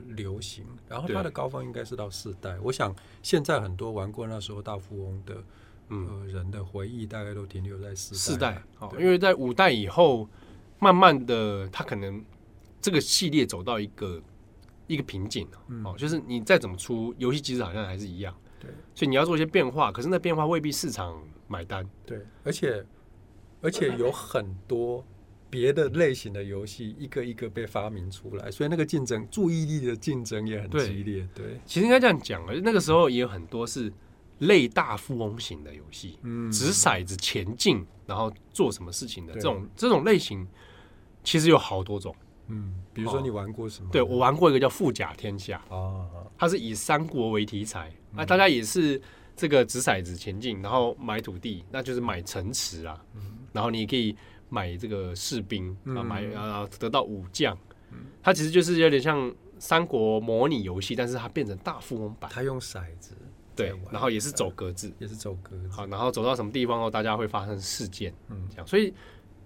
[0.08, 2.58] 流行，然后它的高峰应该是到四代。
[2.62, 5.42] 我想现在很多玩过那时候大富翁的
[5.88, 8.62] 呃人的回忆，大概都停留在四四代。
[8.78, 10.28] 哦，因为在五代以后，
[10.78, 12.24] 慢慢的它可能
[12.80, 14.22] 这个系列走到一个
[14.86, 15.46] 一个瓶颈
[15.84, 18.34] 哦，就是你再怎么出游戏机制，好像还是一样。
[18.60, 21.88] 对，所以你要做一些变化，可是那变化未必市场买单。
[22.04, 22.84] 对，而且
[23.60, 25.04] 而且有很多
[25.50, 31.26] 别的类型的游戏一个一个被发明出来，所以那个竞争注意力的竞争也很激烈。
[31.34, 33.92] 对，对其实应该这样讲，那个时候也有很多是
[34.40, 40.46] 类大富翁型的游戏，嗯，掷骰子前进，然后做什么事情的这种这种类型，
[41.24, 42.14] 其实有好多种。
[42.50, 43.90] 嗯，比如说你玩过什么？
[43.92, 49.00] 对，我玩过一个叫《富甲天下》哦，它是以三国为题材，那、嗯、大家也是
[49.36, 54.16] 这个掷骰子前进，然后买土地，那就是买城池啊，嗯、然后你可以
[54.48, 57.56] 买这个士兵啊，买啊得到武将，
[57.90, 63.14] 嗯、它其实就是有点像三国模拟游戏，但是它变成大富翁版，它用骰子。
[63.56, 65.68] 对，然后也是走格子，也是走格子。
[65.68, 68.64] 好，然后走到什么地方后，大家会发生事件，嗯，这样。
[68.64, 68.94] 所以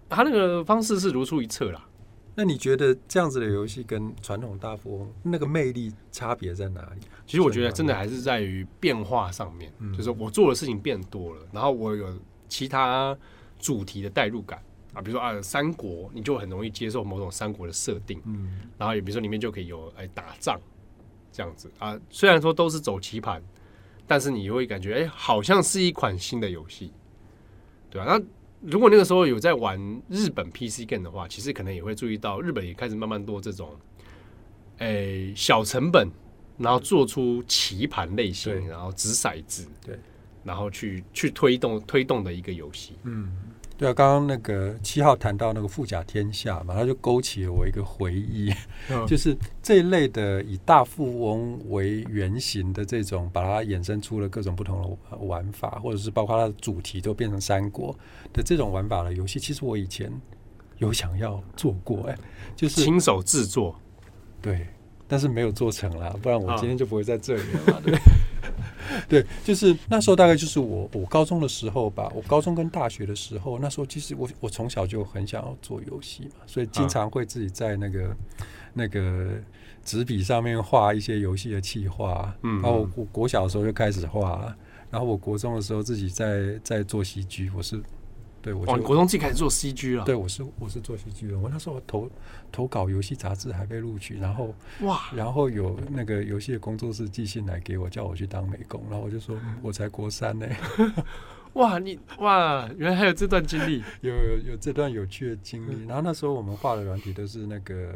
[0.07, 1.89] 他那个方式是如出一辙啦。
[2.35, 7.01] 那你觉得这样子的游戏跟传统大富翁那个魅力差别在哪里？
[7.33, 12.07] 其实我觉得真的还是在于变化上面，嗯、就是我做的事情变多了，然后我有
[12.47, 13.17] 其他
[13.59, 20.61] 主题的代入感啊，比如说啊，三国你就很容易接受某种三国的设定，嗯，然后也比如说里面就可以有哎打仗
[21.33, 23.43] 这样子啊，虽然说都是走棋盘。
[24.05, 26.93] 但是你会感觉，哎、欸，好像是一款新的游戏，
[27.89, 28.19] 对吧、啊？
[28.19, 33.71] 那如果那个时候有在玩日本 PC game 的话，其实可能也会注意到，日本也开始慢慢多这种，
[34.79, 36.11] 哎、欸，小成本，
[36.59, 39.99] 然后做出棋盘类型，然后掷骰子，对，
[40.45, 43.33] 然后去去推动推动的一个游戏，嗯。
[43.79, 48.55] 对啊，刚刚那个七号谈到那个富甲天下嘛，他就勾起了我一个回忆，
[48.89, 57.97] 嗯、 就是这一类的以大富翁为原型的这种，把它衍生出了各种不同的玩法，或者是包括它的主题都变成三国
[58.33, 60.13] 的这种玩法的游戏，其实我以前
[60.79, 62.17] 有想要做过，哎，
[62.55, 63.75] 就是亲手制作，
[64.41, 64.69] 对，
[65.07, 67.99] 但是没有做成啦，不然我今天就不会在这里了嘛，对。
[69.09, 78.17] 对，就是那时候大概就是我我高中的时候吧，我高中跟大学的时候，那时候其实我我从小就很想要做游戏嘛，所以经常会自己在那个、啊、
[78.75, 79.31] 那个
[79.83, 84.55] 纸笔上面画一些游戏的企划，嗯，然后我国小的时候就开始画，
[84.91, 87.81] 然后我国中的时候自己在在做戏剧我是。
[88.43, 90.05] 对，我就国中自己开始做 CG 了。
[90.05, 91.39] 对，我是我是做 CG 的。
[91.39, 92.11] 我那时候投
[92.51, 100.47] 投稿游戏杂志还被录取，然后哇，然后有那个游戏的工作室寄信来给我，叫我去当美工，然后我就说我才国三呢。
[101.55, 105.87] 哇，你哇，原来还有这段经历， 有有有这段有趣的经历。
[105.87, 107.93] 然后那时候我们画的软体都是那个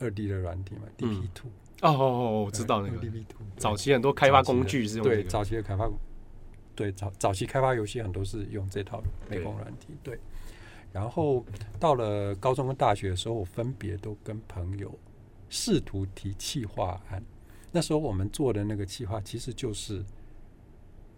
[0.00, 1.50] 二 D 的软体嘛，DP Two。
[1.82, 3.46] 哦哦哦，我知道那个 DP Two。
[3.56, 5.88] 早期很多开发工具是用对早期的开发。
[6.80, 9.88] 对，早早期开发游戏很多是用这套美工软体。
[10.02, 10.18] 对，
[10.90, 11.44] 然后
[11.78, 14.98] 到了高中跟大学的时候，我分别都跟朋友
[15.50, 17.22] 试图提企划案。
[17.70, 20.02] 那时候我们做的那个企划，其实就是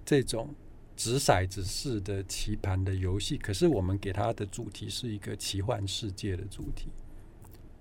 [0.04, 0.52] 这种
[0.96, 6.88] 掷骰子式的棋盘的游戏，可是我们给它的主题是一个奇幻世界的主题。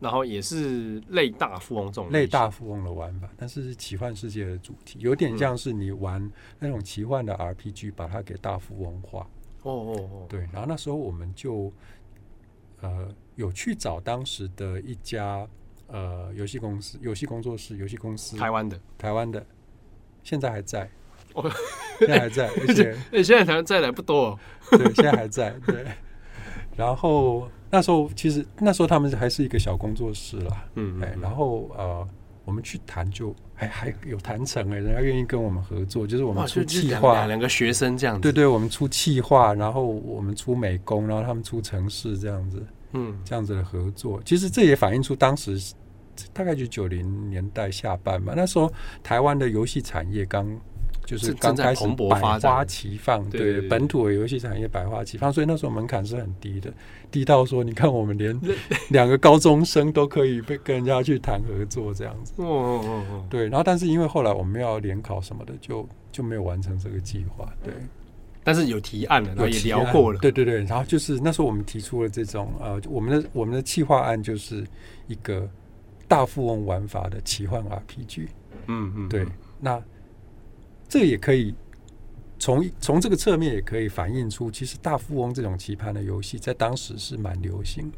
[0.02, 9.20] 然后也是类大富翁这种类大富翁的玩法，但是是奇幻世界的主题，有点像是你玩那种奇幻的 RPG，把它给大富翁化。
[9.62, 10.40] 哦哦哦，对。
[10.52, 11.72] 然后那时候我们就
[12.82, 15.48] 呃有去找当时的一家
[15.86, 19.46] 呃游戏公司、游戏工作室、游戏公司，台湾的，台湾的，
[20.24, 20.90] 现在还在，
[21.36, 21.48] 哦，
[22.00, 24.40] 现在还在， 而且现在台湾在的不多，
[24.72, 25.86] 对，现在还在，对。
[26.76, 32.08] 然后那时候其实那时候他们还是一个小工作室啦，嗯，嗯，哎，然后呃，
[32.46, 45.58] 我们去谈就还还有谈成哎，人家愿意跟我们合作，就是我们出企划，两个学生这样子，对对，我们出企划，然后我们出美工，然后他们出城市这样子，嗯，这样子的合作，其实这也反映出当时
[46.34, 50.46] 大概就九零年代下半吧，那时候台湾的游戏产业刚。
[51.06, 56.72] 就是刚开始百花齐放，对本土的游戏产业百花齐放，所以那时候门槛是很低的，
[57.10, 58.40] 低到说你看我们连
[58.90, 62.34] 两个高中生都可以被跟人家去谈合作这样子。
[62.38, 67.52] 哦哦哦，对，然后但是因为后来我们要联考什么的，就就没有完成这个计划。
[67.62, 67.74] 对，
[68.44, 70.20] 但是有提案了，然后也聊过了。
[70.20, 74.66] 对对对，然后就是那时候我们提出了这种呃，我们的我们的企划案就是
[75.08, 75.50] 一个
[76.08, 78.28] 大富翁玩法的奇幻 RPG。
[78.68, 79.26] 嗯嗯，对，
[79.60, 79.82] 那。
[80.92, 81.56] 这个也可以
[82.38, 87.90] 从从这个侧面也可以反映出，其实大富翁这种棋盘的游戏在当时是蛮流行。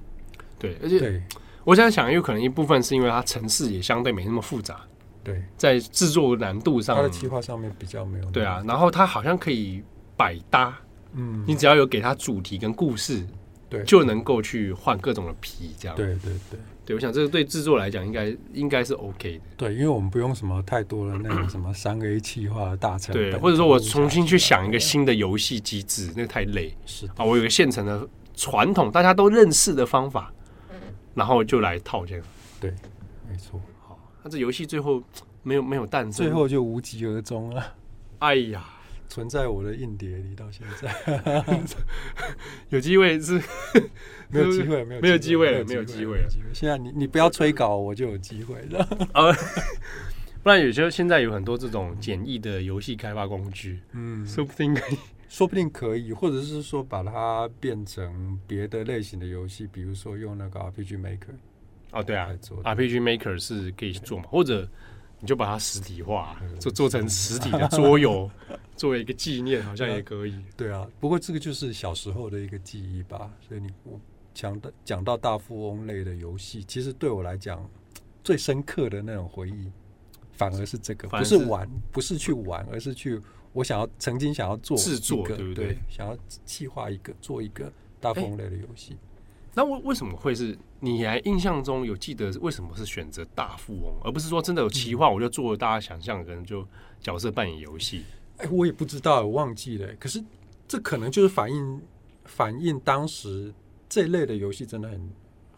[0.60, 1.24] 对，而且对
[1.64, 4.82] 我想想，有可能一部分是因为它城市也相对没那么复杂。
[5.24, 8.30] 对，在制作难度上，它的企划上面比较没有。
[8.30, 9.82] 对啊，然后它好像可以
[10.16, 10.78] 百搭。
[11.14, 13.26] 嗯，你只要有给它主题跟故事，
[13.70, 15.98] 对，就能够去换各种的皮，这样。
[15.98, 16.60] 对对对。
[16.86, 19.44] 对，我想这个对制作来讲应该应该是 OK 的。
[19.56, 26.76] 对，因为我们不用什么太多的那种什么三 A 企划的大成本，对，或者说我重新去想一个新的游戏机制，那个太累。
[26.86, 30.34] 是啊，我有个现成的传统大家都认识的方法，
[31.14, 32.26] 然后就来套这样。
[32.60, 32.72] 对，
[33.30, 33.62] 没错。
[33.88, 35.02] 好，那这游戏最后
[35.42, 37.64] 没有没有诞生，最后就无疾而终了。
[38.20, 38.64] 哎呀，
[39.14, 41.46] 存在我的硬碟里到现在。
[42.70, 43.40] 有机会是
[44.28, 46.28] 没有机会，没有没有机会了，没有机会了。
[46.52, 48.84] 现在你你不要催稿，我就有机会了。
[50.42, 54.98] 不然有些现在有很多这种简易的游戏开发工具，嗯，说不定可以，
[55.30, 61.36] 说不定可以，或者是说把它变成别的类型的游戏，比如说用那个 RPG Maker。
[61.92, 62.32] 哦，对啊
[62.64, 64.68] ，RPG Maker 是可以做嘛，或者
[65.24, 68.30] 你就把它实体化，做做成实体的桌游，
[68.76, 70.38] 作为一个纪念，好像也可以。
[70.58, 73.32] 对啊，不过这个就是小时候的一个记忆吧。
[73.48, 73.70] 所以你
[74.34, 77.66] 讲到讲到大富翁类的游戏，其实对我来讲
[78.22, 79.72] 最深刻的那种回忆。
[80.34, 83.22] 反而是这个，不是玩，不是去玩，而是去
[83.54, 85.68] 我想要曾经想要做制作，对不对？
[85.68, 88.98] 对，想要计划一个做一个大富翁类的游戏。
[89.54, 90.58] 那为为什么会是？
[90.84, 96.68] 你还印象中有记得为什么是选择大富翁，而不是说真的有奇幻，我就做了大家想象的可能就
[97.00, 98.04] 角色扮演游戏？
[98.38, 99.94] 哎，我也不知道，我忘记了。
[99.98, 100.22] 可是
[100.68, 101.82] 这可能就是反映
[102.26, 103.54] 反映当时
[103.88, 105.10] 这类的游戏真的很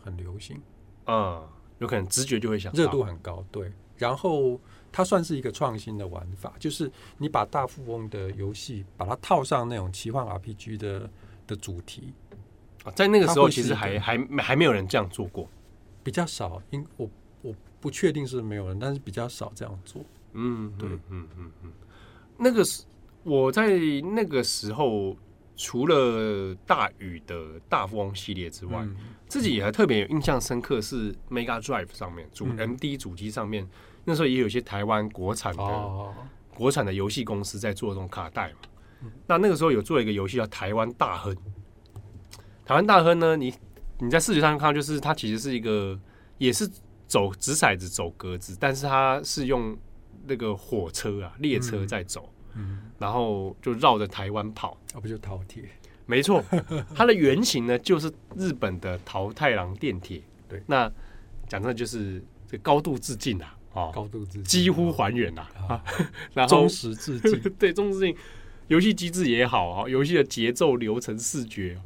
[0.03, 0.61] 很流行。
[1.07, 1.43] 嗯，
[1.79, 3.71] 有可能直觉就会想热度很高，对。
[3.97, 4.59] 然后
[4.91, 11.09] 它算是一个创新的玩法，就是你把大富翁的游戏把它套上那种奇幻 RPG 的
[11.47, 12.24] 的主题啊，
[12.93, 15.50] 在那个时候其实还还还没有人这样做过，
[16.04, 17.10] 比较少，因我
[17.41, 20.04] 我不确定是没有人，但是比较少这样做。
[20.34, 21.71] 嗯，对，嗯嗯嗯，
[22.38, 22.84] 那个是
[23.24, 23.78] 我在
[24.13, 25.15] 那个时候。
[25.58, 28.93] 除了大宇的大富翁系列之外，嗯、
[29.26, 33.69] 自己也还特别有印象深刻是 Mega Drive 上面主 MD 主机上面，嗯、
[34.04, 36.13] 那时候也有一些台湾国产的、哦、
[36.54, 38.58] 国产的游戏公司在做这种卡带嘛。
[39.04, 41.34] 嗯、那那个时候有做一个游戏叫《台湾大亨》。
[42.65, 43.54] 台湾大亨呢，你
[43.99, 45.97] 你在视觉上看到，就是它其实是一个
[46.38, 46.69] 也是
[47.08, 49.78] 走掷骰子走格子，但是它是用
[50.25, 52.21] 那个火车啊列车在走。
[52.23, 55.65] 嗯嗯，然后就绕着台湾跑，啊，不就饕餮？
[56.06, 56.41] 没错，
[56.95, 60.21] 它的原型呢就是日本的桃太郎电铁。
[60.47, 60.89] 对，那
[61.49, 65.84] 讲真的就是这高度致敬啊，哦，高度致敬，几乎还原啊，啊，
[66.34, 68.15] 然后忠实致敬， 对，忠实致敬。
[68.67, 71.78] 游戏机制也好啊，游戏的节奏、流程、视觉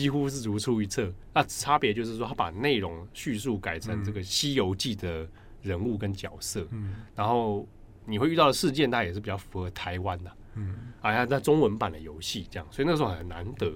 [0.00, 1.12] 几乎是如出一辙。
[1.34, 5.28] 那差别就是说，他把内容叙述改成这个《西游记》的
[5.62, 7.66] 人物跟角色，嗯，然后。
[8.04, 13.72] 你会遇到的事件，它也是比较符合台湾的，嗯，好像在中文版的游戏这样，所以那个时候很难得。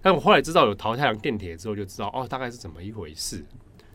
[0.00, 3.44] 但我后来知道有淘太阳电铁之后，就知道哦，大概是怎么一回事。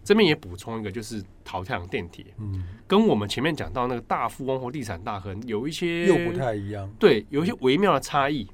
[0.03, 8.47] 这边也补充一个，就是淘太阳电铁，嗯，跟我们前面讲到那个大富翁或地产大亨有一些又不太一样，对，有一些微妙的差异。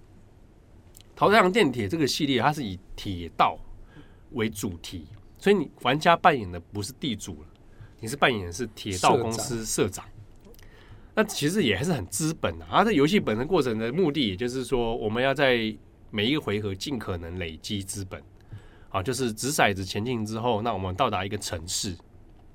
[1.17, 3.57] 桃太郎电铁这个系列，它是以铁道
[4.33, 5.07] 为主题，
[5.39, 7.47] 所以你玩家扮演的不是地主了，
[7.99, 10.05] 你是扮演的是铁道公司社长。
[11.15, 12.67] 那其实也还是很资本啊！
[12.69, 15.75] 它的游戏本身过程的目的，也就是说，我们要在
[16.11, 18.21] 每一个回合尽可能累积资本，
[18.89, 21.97] 啊，就是掷骰子前进之后，那我们到达一个城市，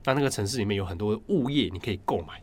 [0.05, 2.41] 那那个城市里面有很多物业，你可以购买，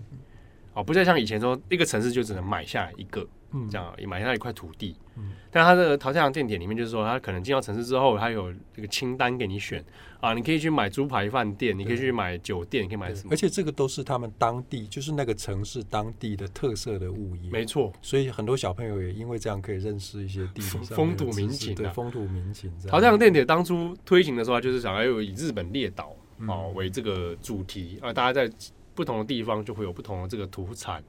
[0.74, 3.26] 啊，不再像以前说一个城市就只能买下一个。
[3.52, 9.84] 嗯，这样买下一块土地，嗯，但他的桃太郎电铁里面就是说，他可能进到城市之后，他有这个清单给你选
[10.20, 13.30] 啊，你可以去买猪排饭店，你可以去买酒店，你可以买什么？
[13.32, 17.92] 而且这个都是他们当地，就是那个城市当地的特色的物业，没错。
[18.02, 22.72] 所以很多小朋友也因为这样可以认识一些地方风土民情，对，风土民情。
[22.88, 26.16] 桃太郎电铁当初推行的时候，就是想要以日本列岛
[26.48, 28.54] 啊为这个主题啊，大家在
[28.94, 31.02] 不同的地方就会有不同的这个土产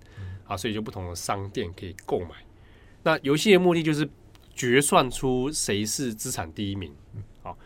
[0.50, 2.30] 啊，所以就不同的商店可以购买。
[3.04, 4.08] 那游戏的目的就是
[4.52, 6.92] 决算出谁是资产第一名，
[7.40, 7.56] 好，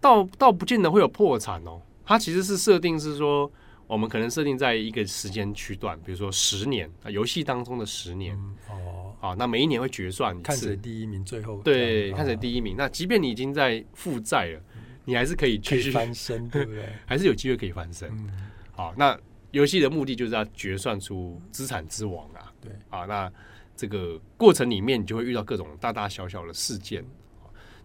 [0.00, 1.80] 倒倒不见得会有破产哦。
[2.04, 3.50] 它其实是设定是说，
[3.86, 8.36] 我们可能设定在一个时间区段，比如说十年啊，游戏当中的十年
[8.68, 12.74] 哦，好，那每一年会决算一次，看谁第一名，最后对，看谁第一名。
[12.76, 14.60] 那即便你已经在负债了，
[15.04, 16.88] 你还是可以继续翻身，对不对？
[17.06, 18.10] 还是有机会可以翻身。
[18.72, 19.16] 好，那
[19.52, 23.32] 游戏的目的就是要决算出资产之王啊，对，啊，那。
[23.74, 27.02] 这个过程里面，你就会遇到各种大大小小的事件。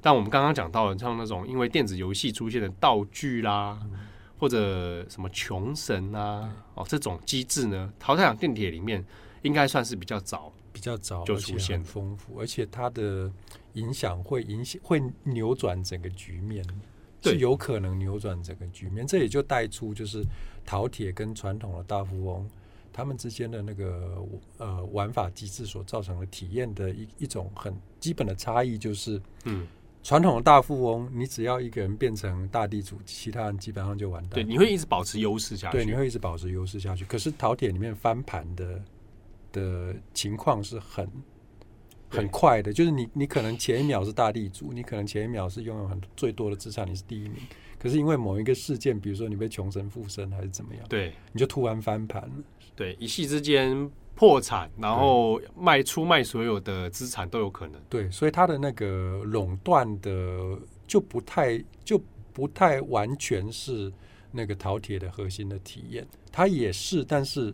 [0.02, 3.92] 但我们刚刚讲到的，像那种因为电子游戏出现的道具啦，嗯、
[4.38, 9.04] 或者什么穷神啊，哦，这种机制呢，淘汰场电铁里面
[9.42, 13.32] 应该算是比较早、比较早就出现，丰富，而且它的
[13.74, 16.64] 影响会影响会扭转整个局面，
[17.22, 19.08] 对是有可能扭转整个局面。
[19.08, 20.22] 这也就带出就是
[20.68, 22.48] 桃铁跟传统的大富翁。
[22.94, 24.26] 他们之间的那个
[24.58, 29.68] 呃玩法机制所造成的体验的一一种很基本的差异，就是，嗯，
[30.02, 34.32] 传统的大富翁，你只要一个人变成大地主，其他人基本上就完蛋。
[34.32, 35.78] 对，你会一直保持优势下去。
[35.78, 37.06] 对，你会一直保持优势下去。
[37.06, 38.82] 可是桃铁里面翻盘的
[39.52, 41.08] 的情况是很
[42.10, 47.36] 很快的，就是你你可能前一秒是大地主，你可能前一秒是拥有很最多的资产，你是第一名。
[47.80, 52.44] 可是因为某一个事件，比如说你被穷神附身还是怎么样，对，你就突然翻盘了。
[52.76, 57.82] 对，一夕之间破产，然后卖出卖所有的资产都有可能。
[57.90, 62.02] 对，所以它的那个垄断的就不太就
[62.34, 63.92] 不太完全是
[64.32, 67.54] 那个饕餮的核心的体验，它也是，但是。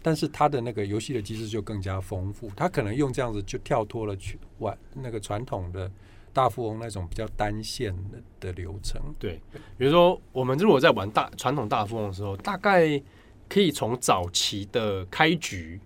[0.00, 5.90] 但是它的那个游戏的机制就更加丰富，它可能用这样子就跳脱了去玩那个传统的
[6.38, 9.02] 大富翁那种比较单线的的流程。
[9.18, 9.40] 对，
[9.76, 13.02] 比如说我们如果在玩大传统大富翁的时候，大概
[13.48, 15.80] 可以从早期的开局，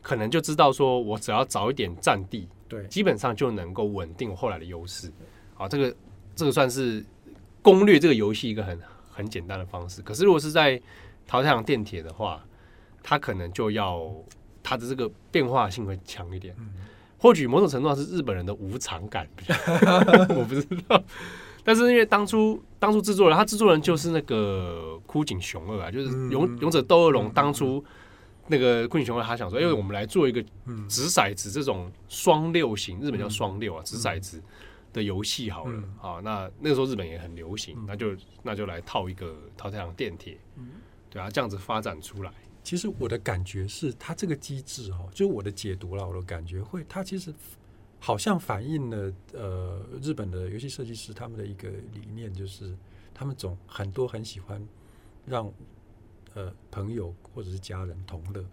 [0.00, 5.12] 可能就知道说我只要早一点占地，对，基本上就能够稳定我后来的优势。
[5.52, 5.94] 好，这个
[6.34, 7.04] 这个算是
[7.60, 8.80] 攻略这个游戏一个很
[9.10, 10.00] 很简单的方式。
[10.00, 10.80] 可是如果是在
[11.26, 12.42] 淘太郎电铁的话，
[13.02, 14.10] 它可能就要
[14.62, 16.56] 它的这个变化性会强一点，
[17.20, 19.28] 或许某种程度上是日本人的无常感，
[20.34, 21.02] 我不知道。
[21.62, 27.30] 但是因为当初当初制作人，他制作人就是那个枯井雄二啊，就是勇勇者斗恶龙。
[27.30, 27.84] 当初
[28.46, 30.42] 那个枯井雄二，他想说，因为我们来做一个
[30.88, 34.42] 掷骰子这种双六型，日本叫双六啊，掷骰子
[34.94, 35.82] 的游戏好了。
[36.00, 40.38] 啊，那那个时候日本也很流行，那就那就来套一个淘太郎电铁，
[41.10, 42.32] 对啊，这样子发展出来。
[42.62, 47.32] 其实我的感觉是，它这个机制哦，就我的解读了，我的感觉会，它其实
[47.98, 52.76] 好像反映了呃日本的游戏设计师他们的一个理念，就是
[53.12, 54.64] 他们总很多很喜欢
[55.26, 55.52] 让
[56.34, 58.44] 呃朋友或者是家人同乐，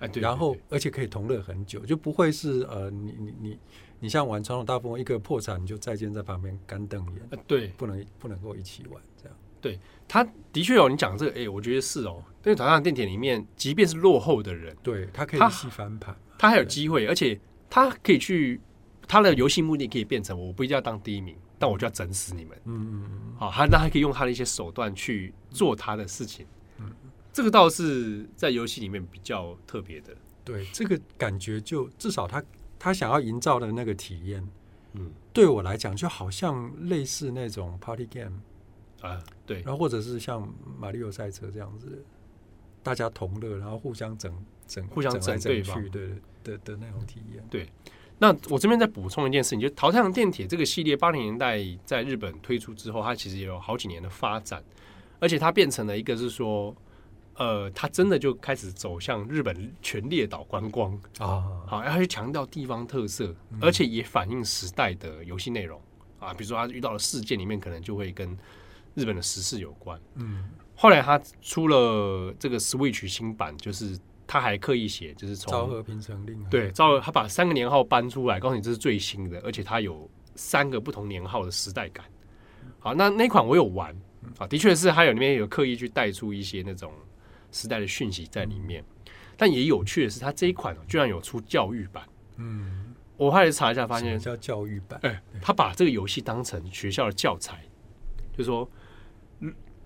[0.00, 3.58] 哎，对，然后而且可以同乐很久，就不会是呃你你你
[4.00, 9.36] 你像玩传统大富翁，一个破产你就再见在旁边干瞪眼，对，不能不能够一起玩这样。
[9.70, 12.22] 对，他的确有你讲这个，哎、欸，我觉得是哦。
[12.44, 15.40] 因为桃太郎电铁里面，即便是落后的人，对他可以
[15.70, 17.38] 翻盘，他还有机会，而且
[17.68, 18.58] 他可以去
[19.06, 22.56] 他的游戏目的可以变成，我不一定要当第一名，但我就要整死你们。
[22.64, 23.34] 嗯嗯嗯。
[23.38, 26.46] 好，他那还可以用他的一些手段去做他的事情。
[26.78, 26.90] 嗯，
[27.34, 30.16] 这个倒是在游戏里面比较特别的。
[30.42, 32.42] 对，这个感觉就至少他
[32.78, 34.48] 他想要营造的那个体验，
[34.94, 38.40] 嗯，对我来讲就好像类似那种 party game。
[39.00, 42.04] 啊，对，然后或者是像马里奥赛车这样子，
[42.82, 44.32] 大家同乐，然后互相整
[44.66, 47.44] 整，互相整对方，对的的的那种体验。
[47.48, 47.68] 对，
[48.18, 54.62] 那我这边再补充一件事情，就《淘太郎电铁》这个系列，八零年代在日本推出之后，它其实也有好几年的发展，
[55.20, 56.74] 而且它变成了一个是说，
[57.36, 65.80] 呃，它真的就开始走向日本全列岛观光啊，好，然后去强调地方特色，而且也反映时代的游戏内容。
[66.18, 68.36] 啊，比如说他遇到了事件里面，可能就会跟
[68.94, 82.04] 日本的时事有关，嗯，后来他出了这个 Switch 新版，就是他还刻意写，就是从昭和平成令，对，昭和他把三个年号搬出来，告诉你这是最新的，而且它有三个不同年号的时代感。
[82.78, 83.94] 好，那那款我有玩，
[84.38, 86.92] 啊，的确是还有里面有刻意去带出一些那种
[87.50, 88.84] 时代的讯息在里面，
[89.36, 92.04] 但也有趣的是，他这一款居然有出教育版，
[92.36, 97.64] 嗯，我后来查一下发现叫教育版，哎，他把这个游戏当成学校的教材，
[98.38, 98.66] 就是说。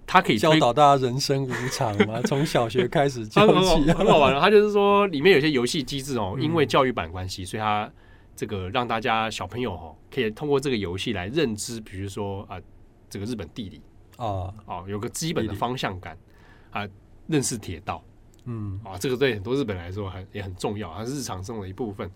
[0.05, 2.21] 他可以教导大家人生无常吗？
[2.27, 4.39] 从小学开始教起，很好玩。
[4.39, 7.91] 他就是说，里面有些游戏机制哦，因为教育版关系，所以他
[8.37, 12.61] 这个让大家小朋友哦，可以通过这个游戏来认知，比如说啊，
[13.09, 13.81] 这个日本地理
[14.19, 16.19] 啊，哦，有个基本的方向感
[16.73, 16.87] 啊，
[17.29, 18.05] 认识铁道，
[18.45, 22.11] 嗯，啊，这个对很多日本来说很也很重要，它是日常生活的一部分。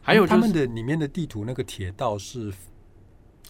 [0.00, 2.52] 还有他们的里面的地图，那个铁道是。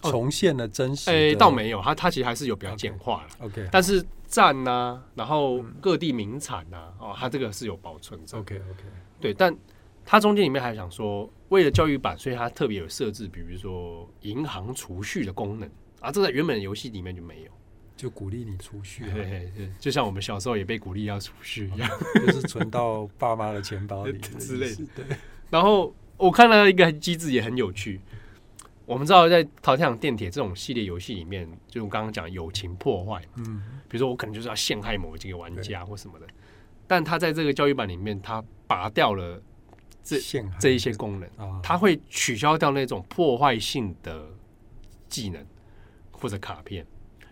[0.02, 1.10] 重现了真实？
[1.10, 3.46] 哎，倒没有，它它其实还是有比较简化了。
[3.46, 8.38] OK，但是站呐，然后各地名产呐，哦，它这个是有保存着。
[8.38, 8.84] OK OK，
[9.20, 9.54] 对，但
[10.04, 15.68] 它中间里面还想说，为了教育版，所以它特别有设置，比如说银行储蓄的功能
[16.00, 17.50] 啊，这在原本的游戏里面就没有，
[17.96, 19.04] 就鼓励你储蓄。
[19.10, 21.90] 对对，就像我们小时候也被鼓励要储蓄一样，
[22.26, 24.86] 就是存到爸妈的钱包里 之类的。
[24.94, 25.04] 对，
[25.50, 28.00] 然后我看到一个机制也很有趣。
[28.88, 36.26] 我们知道，在《淘汰场电铁》这种系列游戏里面，就我刚刚讲友情破坏，嗯，比如说我可能就是要陷害某几个玩家或什么的，
[36.86, 39.42] 但他在这个教育版里面，他拔掉了
[40.02, 40.16] 这
[40.58, 41.28] 这一些功能，
[41.62, 44.26] 他会取消掉那种破坏性的
[45.06, 45.46] 技能
[46.10, 46.86] 或者卡片，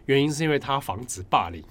[0.05, 1.65] 原因是因为他防止霸凌。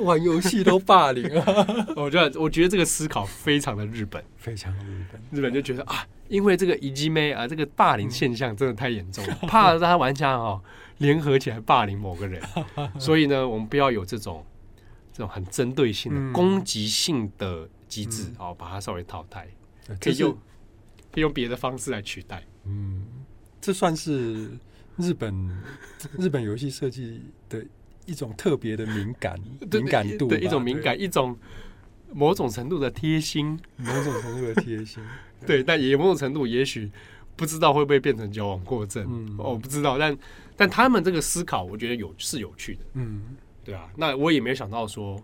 [0.00, 1.86] 玩游戏都霸凌啊！
[1.96, 5.20] 我觉得，我觉得这个思考非常的日本，非常的日本。
[5.30, 10.62] 日本就觉得啊，因为这个いじめ啊，这个霸凌现象真的太严重了，怕让他玩家哦
[10.98, 12.42] 联合起来霸凌某个人，
[12.98, 14.44] 所以呢，我们不要有这种
[15.12, 19.48] 这种很针对性的攻击性的机制，哦，把它稍微淘汰，
[20.00, 20.36] 可以用。
[21.12, 22.40] 可以用别的方式来取代。
[22.66, 23.04] 嗯，
[23.60, 24.48] 这算是
[24.96, 25.60] 日本
[26.16, 27.66] 日本游戏设计的
[28.05, 29.39] 一种特别的敏感
[29.71, 31.37] 敏感度，对，一种敏感，一种
[32.13, 35.03] 某种程度的贴心，某种程度的贴心。
[35.45, 36.89] 对，但也某种程度，也许
[37.35, 39.05] 不知道会不会变成矫枉过正。
[39.07, 40.17] 嗯，我不知道，但
[40.55, 42.81] 但他们这个思考，我觉得有是有趣的。
[42.93, 45.21] 嗯，对啊，那我也没有想到说，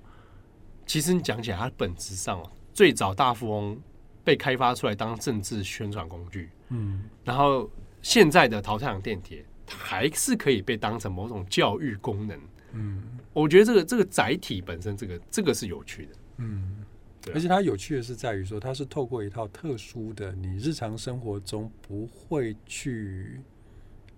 [0.86, 2.42] 其实你讲起来，它本质上
[2.74, 3.82] 最早大富翁
[4.24, 6.50] 被开发出来当政治宣传工具。
[6.70, 7.70] 嗯，然后
[8.02, 12.40] 现在的桃太郎电铁，它还是可以被当成某种教育功能。
[12.74, 13.04] 嗯，
[13.34, 16.12] 我觉得这个这个载体本身，这个这个是有趣的。
[16.38, 16.86] 嗯。
[17.36, 23.40] 而且它有趣的是在于说，它是透过一套特殊的你日常生活中不会去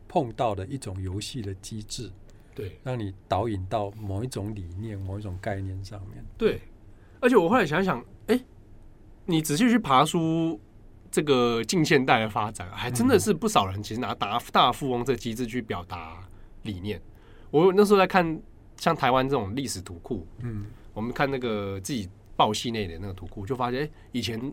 [0.08, 2.10] 碰到的一种游戏的机制，
[2.56, 6.24] 对，让你导引到某一种理念、某一种概念上面。
[6.38, 6.62] 对，
[7.20, 8.40] 而且我后来想想，哎，
[9.26, 10.58] 你仔细去爬梳
[11.14, 16.18] 这个近现代的发展，还真的是不少人其实拿大大富翁这个机制去表达
[16.64, 17.02] 理念。
[17.50, 18.38] 我那时候在看
[18.76, 22.10] 像台湾这种历史图库，嗯，我们看那个自己。
[22.36, 24.52] 报系内的那个图库，就发现哎、欸，以前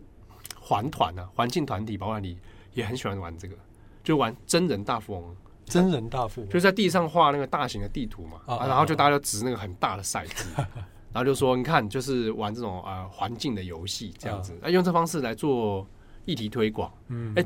[0.59, 2.37] 环团啊，环境团体、保管里
[2.75, 3.55] 也很喜欢玩这个，
[4.03, 5.35] 就玩真人大富翁。
[5.65, 10.49] 真人大富翁就在地上画那个大型的地图嘛，啊，然后就大家就掷那个很大的骰子，
[11.11, 15.85] 然后就说你看，就是玩这种啊环境的游戏这样子，啊，用这方式来做
[16.25, 16.91] 议题推广。
[17.07, 17.43] 嗯，哎，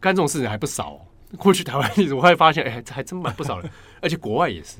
[0.00, 1.00] 干这种事情还不少、哦。
[1.38, 4.78] 过去台湾例子，我还发现，哎、欸，还真蛮不少人， 而且国外也是。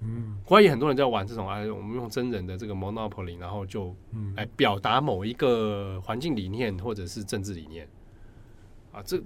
[0.00, 3.96] 嗯，国外也很多人在玩这种啊，我们用真人的这个 Monopoly，然后就
[4.34, 7.88] 来表达某一个环境理念或者是政治理念
[8.92, 9.18] 啊，这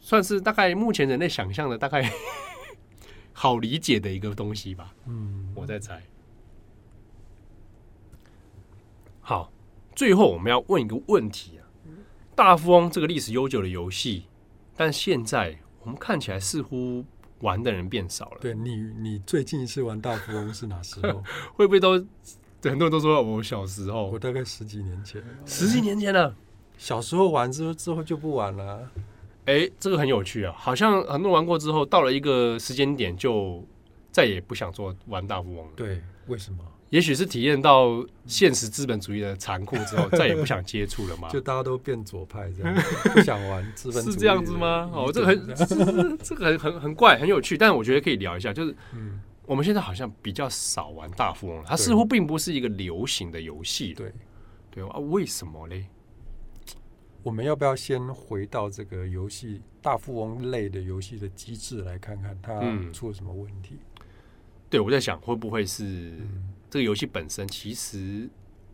[0.00, 2.10] 算是大概目前人类想象的大概
[3.32, 4.92] 好理解的一个东西吧。
[5.06, 6.02] 嗯，我在猜。
[9.20, 9.52] 好，
[9.94, 11.55] 最后我们要问一个问题啊，
[12.36, 14.26] 大富翁这个历史悠久的游戏，
[14.76, 17.04] 但现在我们看起来似乎。
[17.40, 18.38] 玩的人变少了。
[18.40, 21.22] 对你，你最近一次玩大富翁是哪时候？
[21.54, 21.92] 会不会都
[22.62, 24.06] 很多人都说我小时候？
[24.06, 26.34] 我大概十几年前，十几年前了。
[26.78, 28.90] 小时候玩之后之后就不玩了。
[29.44, 33.62] 哎，这个很有趣啊，好像很多人玩过之后，到了一个时间点就
[34.10, 35.72] 再也不想做玩大富翁了。
[35.76, 36.64] 对，为什么？
[36.90, 41.28] 也许是体验到现实资本主义的残酷之后，再也不想接触了嘛。
[41.34, 42.74] 就大家都变左派这样，
[43.12, 44.88] 不想玩资本主义是这样子吗？
[44.94, 45.54] 哦，这个很
[46.22, 48.52] 这个很很很怪，很有趣，但我觉得可以聊一下。
[48.52, 48.76] 就是，
[49.46, 53.92] 我们现在好像比较少玩大富翁了，它似乎并不是一个流行的游戏。
[53.92, 54.12] 对
[54.70, 55.86] 对啊，为什么嘞？
[57.24, 62.60] 我们要不要先回到这个游戏大富翁类的游戏的机制来看看它
[62.92, 63.80] 出了什么问题？
[64.70, 66.12] 对，我在想会不会是。
[66.68, 68.28] 这个游戏本身其实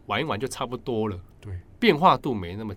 [0.06, 2.74] 玩一玩就差不多了，对，变化度没那么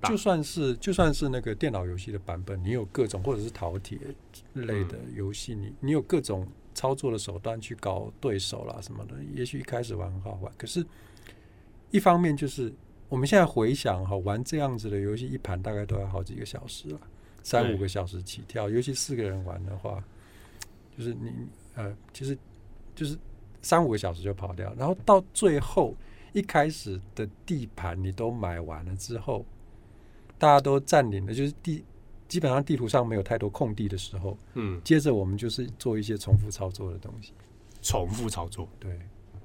[0.00, 0.08] 大。
[0.08, 3.98] 就算是就算是那个电脑游戏的版本，你有各种或者是陶铁
[4.54, 10.52] 类的游戏，你你有各种操作的手段去搞对手啦什么的，也许一开始玩很好玩。
[10.56, 10.84] 可是，
[11.90, 12.72] 一方面就是
[13.08, 17.00] 我们现在回想哈，玩这样子的游戏一盘大概都要好几个小时了，
[17.42, 20.02] 三五个小时起跳，尤其四个人玩的话，
[20.96, 21.32] 就是你
[21.74, 22.36] 呃，其实
[22.94, 23.18] 就是。
[23.66, 25.92] 三五个小时就跑掉，然后到最后
[26.32, 29.44] 一开始的地盘你都买完了之后，
[30.38, 31.84] 大家都占领了，就是地
[32.28, 37.32] 基本上地图上没有太多空地的时候，嗯，接着我们就是做一些重复操作的东西，
[37.82, 39.00] 重复操作，对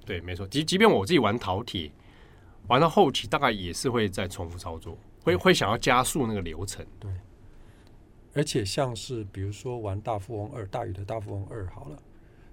[0.06, 0.48] 对，没错。
[0.48, 1.92] 即即便我自己玩陶铁，
[2.68, 7.12] 玩到后期大概也是会再重复操作，会会想要加速那个流程，对。
[8.34, 11.98] 而且像是比如说玩大富翁二，大宇的大富翁二好了。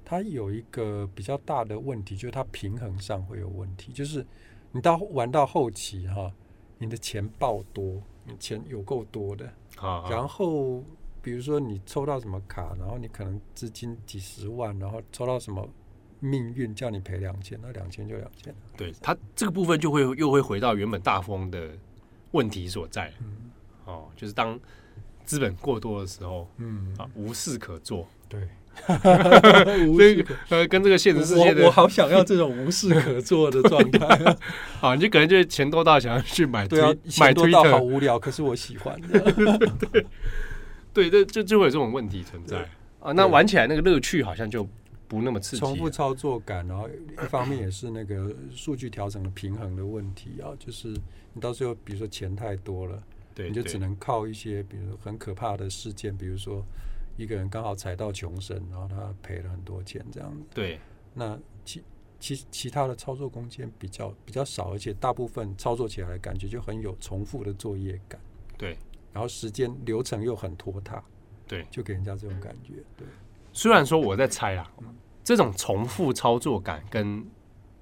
[0.08, 3.92] 它有一个比较大的问题，就是它平衡上会有问题。
[3.92, 4.24] 就是
[4.72, 6.32] 你到玩到后期哈，
[6.78, 9.52] 你的钱爆多，你钱有够多的，
[10.08, 10.82] 然后
[11.20, 15.68] 比如说你抽到什么卡，然后你可能资金几十万，然后抽到什么
[16.20, 18.54] 命运叫你赔两千，那两千就两千。
[18.78, 21.76] 对，它这个部分就会又会回到原本大风的
[22.30, 23.12] 问题所在。
[23.20, 23.50] 嗯，
[23.84, 24.58] 哦，就是当
[25.26, 28.08] 资本过多的时候，嗯啊，无事可做。
[28.26, 28.48] 对。
[29.86, 34.36] 无事呃，跟这个现实世界的我，我好想要这种无事可做的状态。
[34.80, 38.98] 好，你就可能就是钱多到想要去买推，对啊，买多到好无聊，可是我喜欢。
[40.92, 42.68] 对，对，就就会有这种问题存在
[43.00, 43.12] 啊。
[43.12, 44.66] 那玩起来那个乐趣好像就
[45.06, 50.56] 不那么刺激，重复操作感，然后一方面也是那个数据调整的平衡的问题啊。
[50.58, 50.88] 就是
[51.34, 53.02] 你到最后，比如说钱太多了，
[53.34, 56.64] 对，你就只能靠一些，比如很可怕的事件，比如说。
[57.18, 60.46] 一个人刚好踩到穷神，然后他赔了很多钱，这样子。
[60.54, 60.78] 对，
[61.12, 61.82] 那其
[62.20, 68.20] 其其他的操作空间比较比较少，而且大部分操作起来感觉就很有重复的作业感。
[68.56, 68.78] 对，
[69.12, 71.02] 然后时间流程又很拖沓，
[71.48, 72.74] 对，就给人家这种感觉。
[72.96, 73.04] 对，
[73.52, 74.70] 虽然说我在猜啦，
[75.24, 77.26] 这种重复操作感跟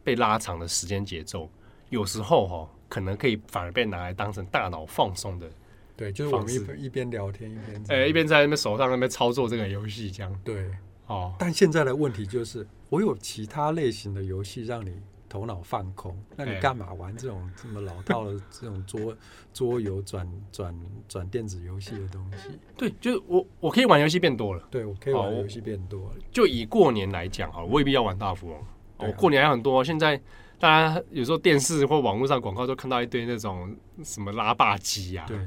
[0.02, 1.46] 被拉长的时间节奏，
[1.90, 5.50] 有时候哈、哦，可能可以反而被拿来当成大脑放松的。
[5.96, 10.40] 对，就是我们一一边聊天一边，哎、欸，一边在那边手上那边操作这个游戏，这样。
[10.44, 10.70] 对，
[11.06, 11.34] 哦。
[11.38, 14.92] 但现在的问题就是，我有其他类型的游戏让你
[15.28, 19.16] 头脑放空，那你干嘛玩这种这么老套的这种桌
[19.54, 20.78] 桌游转转
[21.08, 22.50] 转电子游戏的东西？
[22.76, 24.68] 对，就是我我可以玩游戏变多了。
[24.70, 26.16] 对，我可以玩游戏变多了。
[26.30, 28.64] 就以过年来讲哈，未必要玩大富翁。
[28.98, 30.20] 我、哦、过年还很多，现在
[30.58, 33.74] 大家有时候电视或网络上广告都看到一堆那种
[34.04, 35.24] 什么拉霸机啊。
[35.26, 35.38] 对。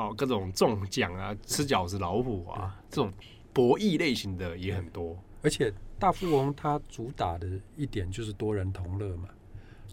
[0.00, 3.12] 哦，各种中奖啊，吃饺子老虎啊，这种
[3.52, 5.16] 博弈类型的也很多。
[5.42, 7.46] 而且大富翁它主打的
[7.76, 9.28] 一点就是多人同乐嘛。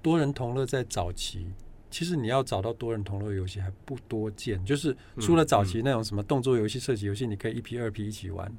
[0.01, 1.47] 多人同乐在早期，
[1.89, 8.49] 其实你要找到多人同乐游戏还不多见，就是除了早期那种什么动作游戏、射击游戏，你可以一批二批一起玩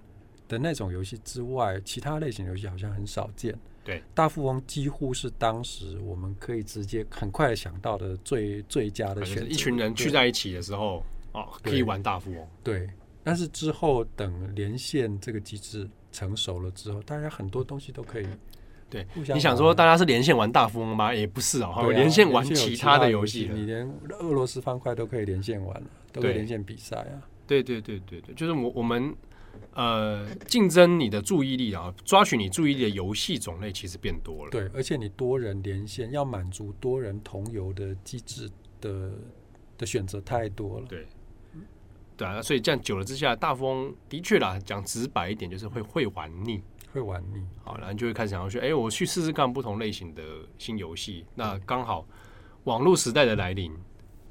[0.48, 3.56] 的那种游戏之外，其他类型游戏好像很少见。
[3.84, 9.46] 对，大富翁几乎是当时我们可以直接很快想到的最最佳的选择。
[9.46, 11.02] 一群人聚在一起的时候。
[11.42, 12.46] 哦，可以玩大富翁。
[12.62, 12.88] 对，
[13.22, 18.26] 但是之后等连线这个机制成熟了之后，大家很多东西都可以。
[18.90, 21.12] 对，你想说大家是连线玩大富翁吗？
[21.12, 23.50] 也不是哦，有连线玩其他的游戏。
[23.52, 23.86] 你连
[24.20, 27.20] 俄罗斯方块都可以连线玩了，都可以连线比赛啊。
[27.46, 29.14] 对对对对对，就是我我们
[29.74, 34.50] 呃竞争你的注意力啊，抓取你注意力的游戏种类其实变多了。
[34.50, 38.48] 对，而且你多人连线要满足多人同游的机制
[38.80, 39.12] 的
[39.76, 40.86] 的选择太多了。
[40.88, 41.06] 对。
[42.18, 46.60] 对啊，所以这样久了之下，大富翁的确啦，讲直白一点，就是会会玩腻，
[46.92, 47.46] 会玩腻。
[47.62, 50.22] 好，然后就会开始想要说，哎，我去试试看不同类型的
[50.58, 51.24] 新游戏。
[51.36, 52.04] 那刚好
[52.64, 53.72] 网络时代的来临，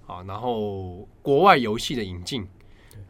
[0.05, 2.45] 啊，然后国外游戏的引进，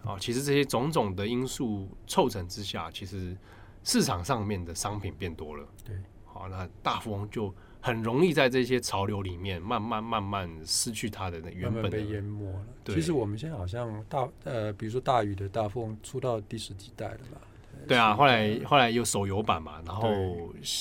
[0.06, 3.36] 啊，其实这些种种的因素凑成之下，其实
[3.84, 5.68] 市场上面的商品变多了。
[5.84, 7.52] 对，好，那大富翁就。
[7.82, 12.66] 很容易在这些潮流里面慢慢慢慢失去它的那原本的被淹没了。
[12.86, 17.42] 其实我们现在好像大呃，比如说大宇的大富翁出到第十几代了吧？
[17.88, 20.12] 对啊，后来后来有手游版嘛，然后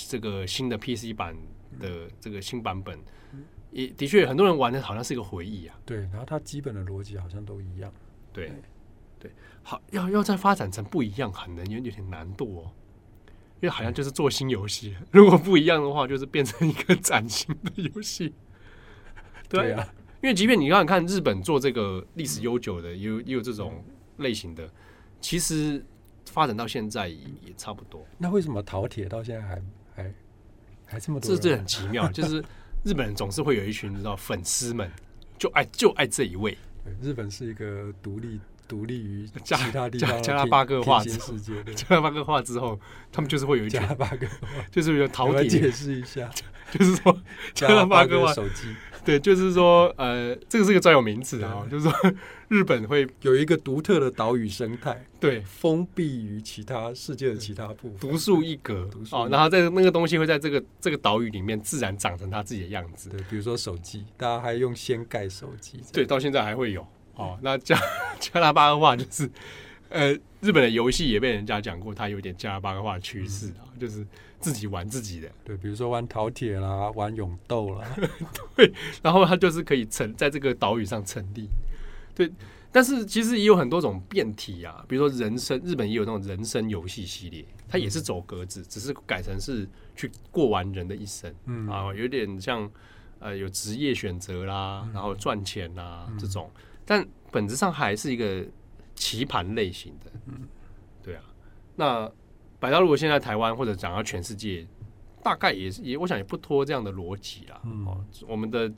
[0.08, 1.36] 这个新的 PC 版
[1.78, 2.98] 的这个新版本，
[3.70, 5.78] 也的确很多人玩的好像是一个回忆啊。
[5.84, 7.92] 对，然后它基本的逻辑好像都一样。
[8.32, 8.50] 对
[9.20, 9.30] 对，
[9.62, 12.72] 好，要要再发展成不一样，可能有有点难度哦。
[13.60, 18.34] 因为好像就是做新游戏， 如果不一样的话，就是变成一个崭新的游戏。
[19.48, 23.84] 对啊，因为即便你看看日本做这个历史悠久的，也有也有这种
[24.18, 24.68] 类型的，
[25.20, 25.84] 其实
[26.26, 28.04] 发展到现在也也差不多。
[28.18, 29.62] 那为什么饕餮到现在还
[29.94, 30.14] 还
[30.84, 31.30] 还这么多？
[31.30, 32.44] 这这很奇妙， 就是
[32.84, 34.90] 日本人总是会有一群你知道粉丝们，
[35.38, 36.56] 就爱就爱这一位。
[37.00, 38.38] 日本是一个独立。
[38.68, 42.78] 独立于其他地方， 加拉巴哥化之世界，加拉巴哥化之后，
[43.12, 44.26] 他们就是会有一加拉巴哥，
[44.70, 45.46] 就是有 陶铁。
[45.48, 46.30] 解释一下，
[46.70, 47.16] 就是说
[47.54, 52.12] 加拉巴哥化手机，对，就是说呃，这个是个专有名词啊，就是说
[52.48, 59.28] 日本会有一个独特的岛屿生态，对，封闭于其他世界的其他部分，独树一格哦。
[59.30, 66.86] 然后在那个东西会在这个这个岛屿里面自然长成它自己的样子，对，比如说手机，大家还用掀盖手机，对，到现在还会有。
[67.16, 67.76] 哦，那加
[68.20, 69.28] 加拉巴哥话就是，
[69.88, 74.06] 呃，日本的游戏也被人家讲过，它有点加拉巴哥化的趋势啊，嗯、就是
[74.38, 75.28] 自己玩自己的。
[75.42, 77.86] 对，比如说玩饕餮啦，玩勇斗啦，
[78.54, 78.70] 对，
[79.02, 81.48] 然后它就是可以成在这个岛屿上成立。
[82.14, 82.30] 对，
[82.70, 92.70] 但是其实也有很多种变体啊，比如说人生，日本也有那种人生游戏系列，它也是走格子，只是改成是去过完人的一生，嗯啊，有点像
[93.20, 96.50] 呃有职业选择啦，然后赚钱啦、嗯、这种。
[96.86, 98.42] 但本质上还是一个
[98.94, 100.48] 棋盘类型的，嗯，
[101.02, 101.22] 对啊。
[101.74, 102.10] 那
[102.58, 104.66] 摆到如果现在台湾或者讲到全世界，
[105.22, 107.60] 大概也是也，我想也不脱这样的逻辑啦。
[107.64, 108.72] 嗯，哦，我们的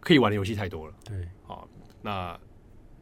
[0.00, 1.66] 可以玩的游戏太多了，对，好，
[2.02, 2.38] 那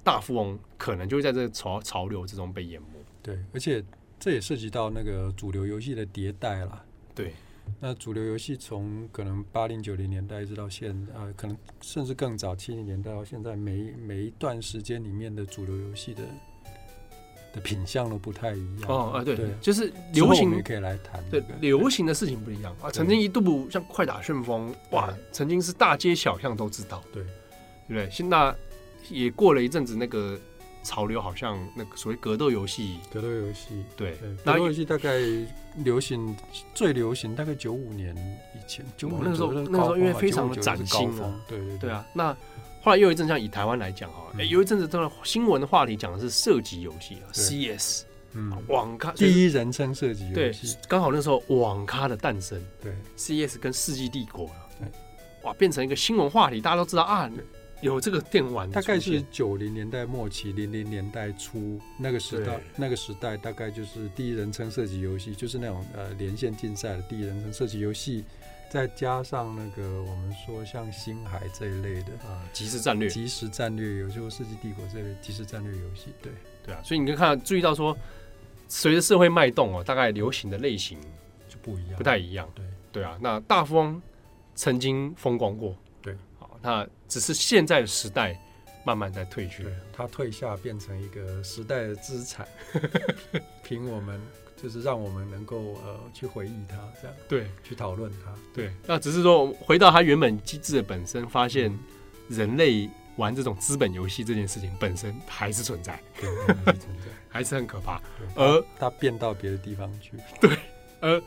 [0.04, 2.88] 大富翁可能就会在这个潮潮流之中被淹没。
[3.22, 3.82] 对，而且
[4.20, 6.84] 这也涉及到那个主流游戏的迭代了。
[7.14, 7.32] 对。
[7.80, 16.22] 那主流游戏从可能八零九零年代一直到现啊、呃，可能甚至更早七零年代到现在，每每一段时间里面的主流游戏的
[17.52, 18.90] 的品相都不太一样。
[18.90, 21.46] 哦啊，对，对就是流行也可以来谈、那个。
[21.46, 22.90] 对，流行的事情不一样啊。
[22.90, 27.02] 曾经一度像快打旋风，哇，曾经是大街小巷都知道。
[27.12, 27.28] 对，对
[27.88, 28.10] 不对？
[28.10, 28.54] 现在
[29.10, 30.38] 也过了一阵子那个。
[30.84, 35.18] 潮流好像那个所谓格斗游戏，格斗游戏对，格斗游戏大概
[35.78, 36.36] 流行
[36.74, 38.14] 最流行大概九五年
[38.54, 42.06] 以前，九五、哦、那时候那时候因为非常的崭新啊，对对对，啊。
[42.12, 42.36] 那
[42.82, 54.86] 后来又一阵像以台湾来讲哈，有一阵子这个新闻的话题讲的是射击游戏啊，CS，嗯，网咖第一人称射击游戏，对，刚好那时候网咖的诞生，对，CS 跟世纪帝国对，
[55.44, 57.30] 哇，变成一个新闻话题，大家都知道啊。
[57.84, 68.24] 有这个电玩，大概是九零年代末期、零零年代初那个时代，那个时代大概就是第一人称射击游戏，就是那种呃连线竞赛的第一人称射击游戏，
[68.70, 76.32] 再加上那个我们说像星海这一类的啊，即时战略、即时战略游戏，或世纪帝国这类即时战略游戏，对。
[76.64, 77.94] 对啊，所以你可以看到注意到说，
[78.66, 80.98] 随着社会脉动哦，大概流行的类型
[81.46, 82.64] 就不一样，不太一样，对。
[82.90, 84.00] 对啊，那大富翁
[84.54, 85.76] 曾经风光过。
[86.64, 88.34] 那只是现在的时代
[88.84, 92.48] 慢慢在退去，它退下变成一个时代的资产，
[93.62, 94.18] 凭我们
[94.56, 98.72] 就是让我们能够呃去回忆它，这样对，去讨论它，对。
[98.86, 101.70] 那只是说回到它原本机制的本身，发现
[102.28, 106.28] 人类玩这种资本游戏这件事情本身还是存在，对，
[106.64, 108.00] 还是存在， 还是很可怕。
[108.34, 110.58] 而它变到别的地方去，对，
[111.00, 111.22] 而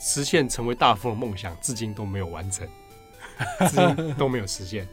[0.00, 2.66] 实现成为大富翁的梦想，至今都没有完成。
[4.18, 4.86] 都没有实现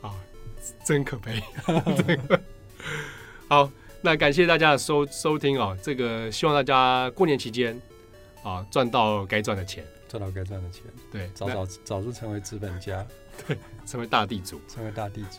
[0.00, 0.14] 啊，
[0.84, 1.42] 真可悲。
[3.48, 3.70] 好，
[4.00, 7.80] 那感谢大家的收收听啊，这个希望大家过年期间
[8.42, 13.04] 啊赚到该赚的钱，赚到该赚的钱，对，早早早日成为资本家，
[13.46, 15.38] 对，成为大地主，成为大地主。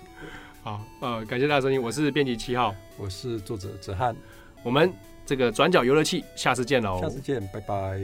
[0.64, 4.16] 好，呃，感谢大家收听，我是编辑七号，我是作者子翰，
[4.62, 4.94] 我们
[5.26, 8.00] 这个转角游乐器，下次见喽，下次见，拜拜。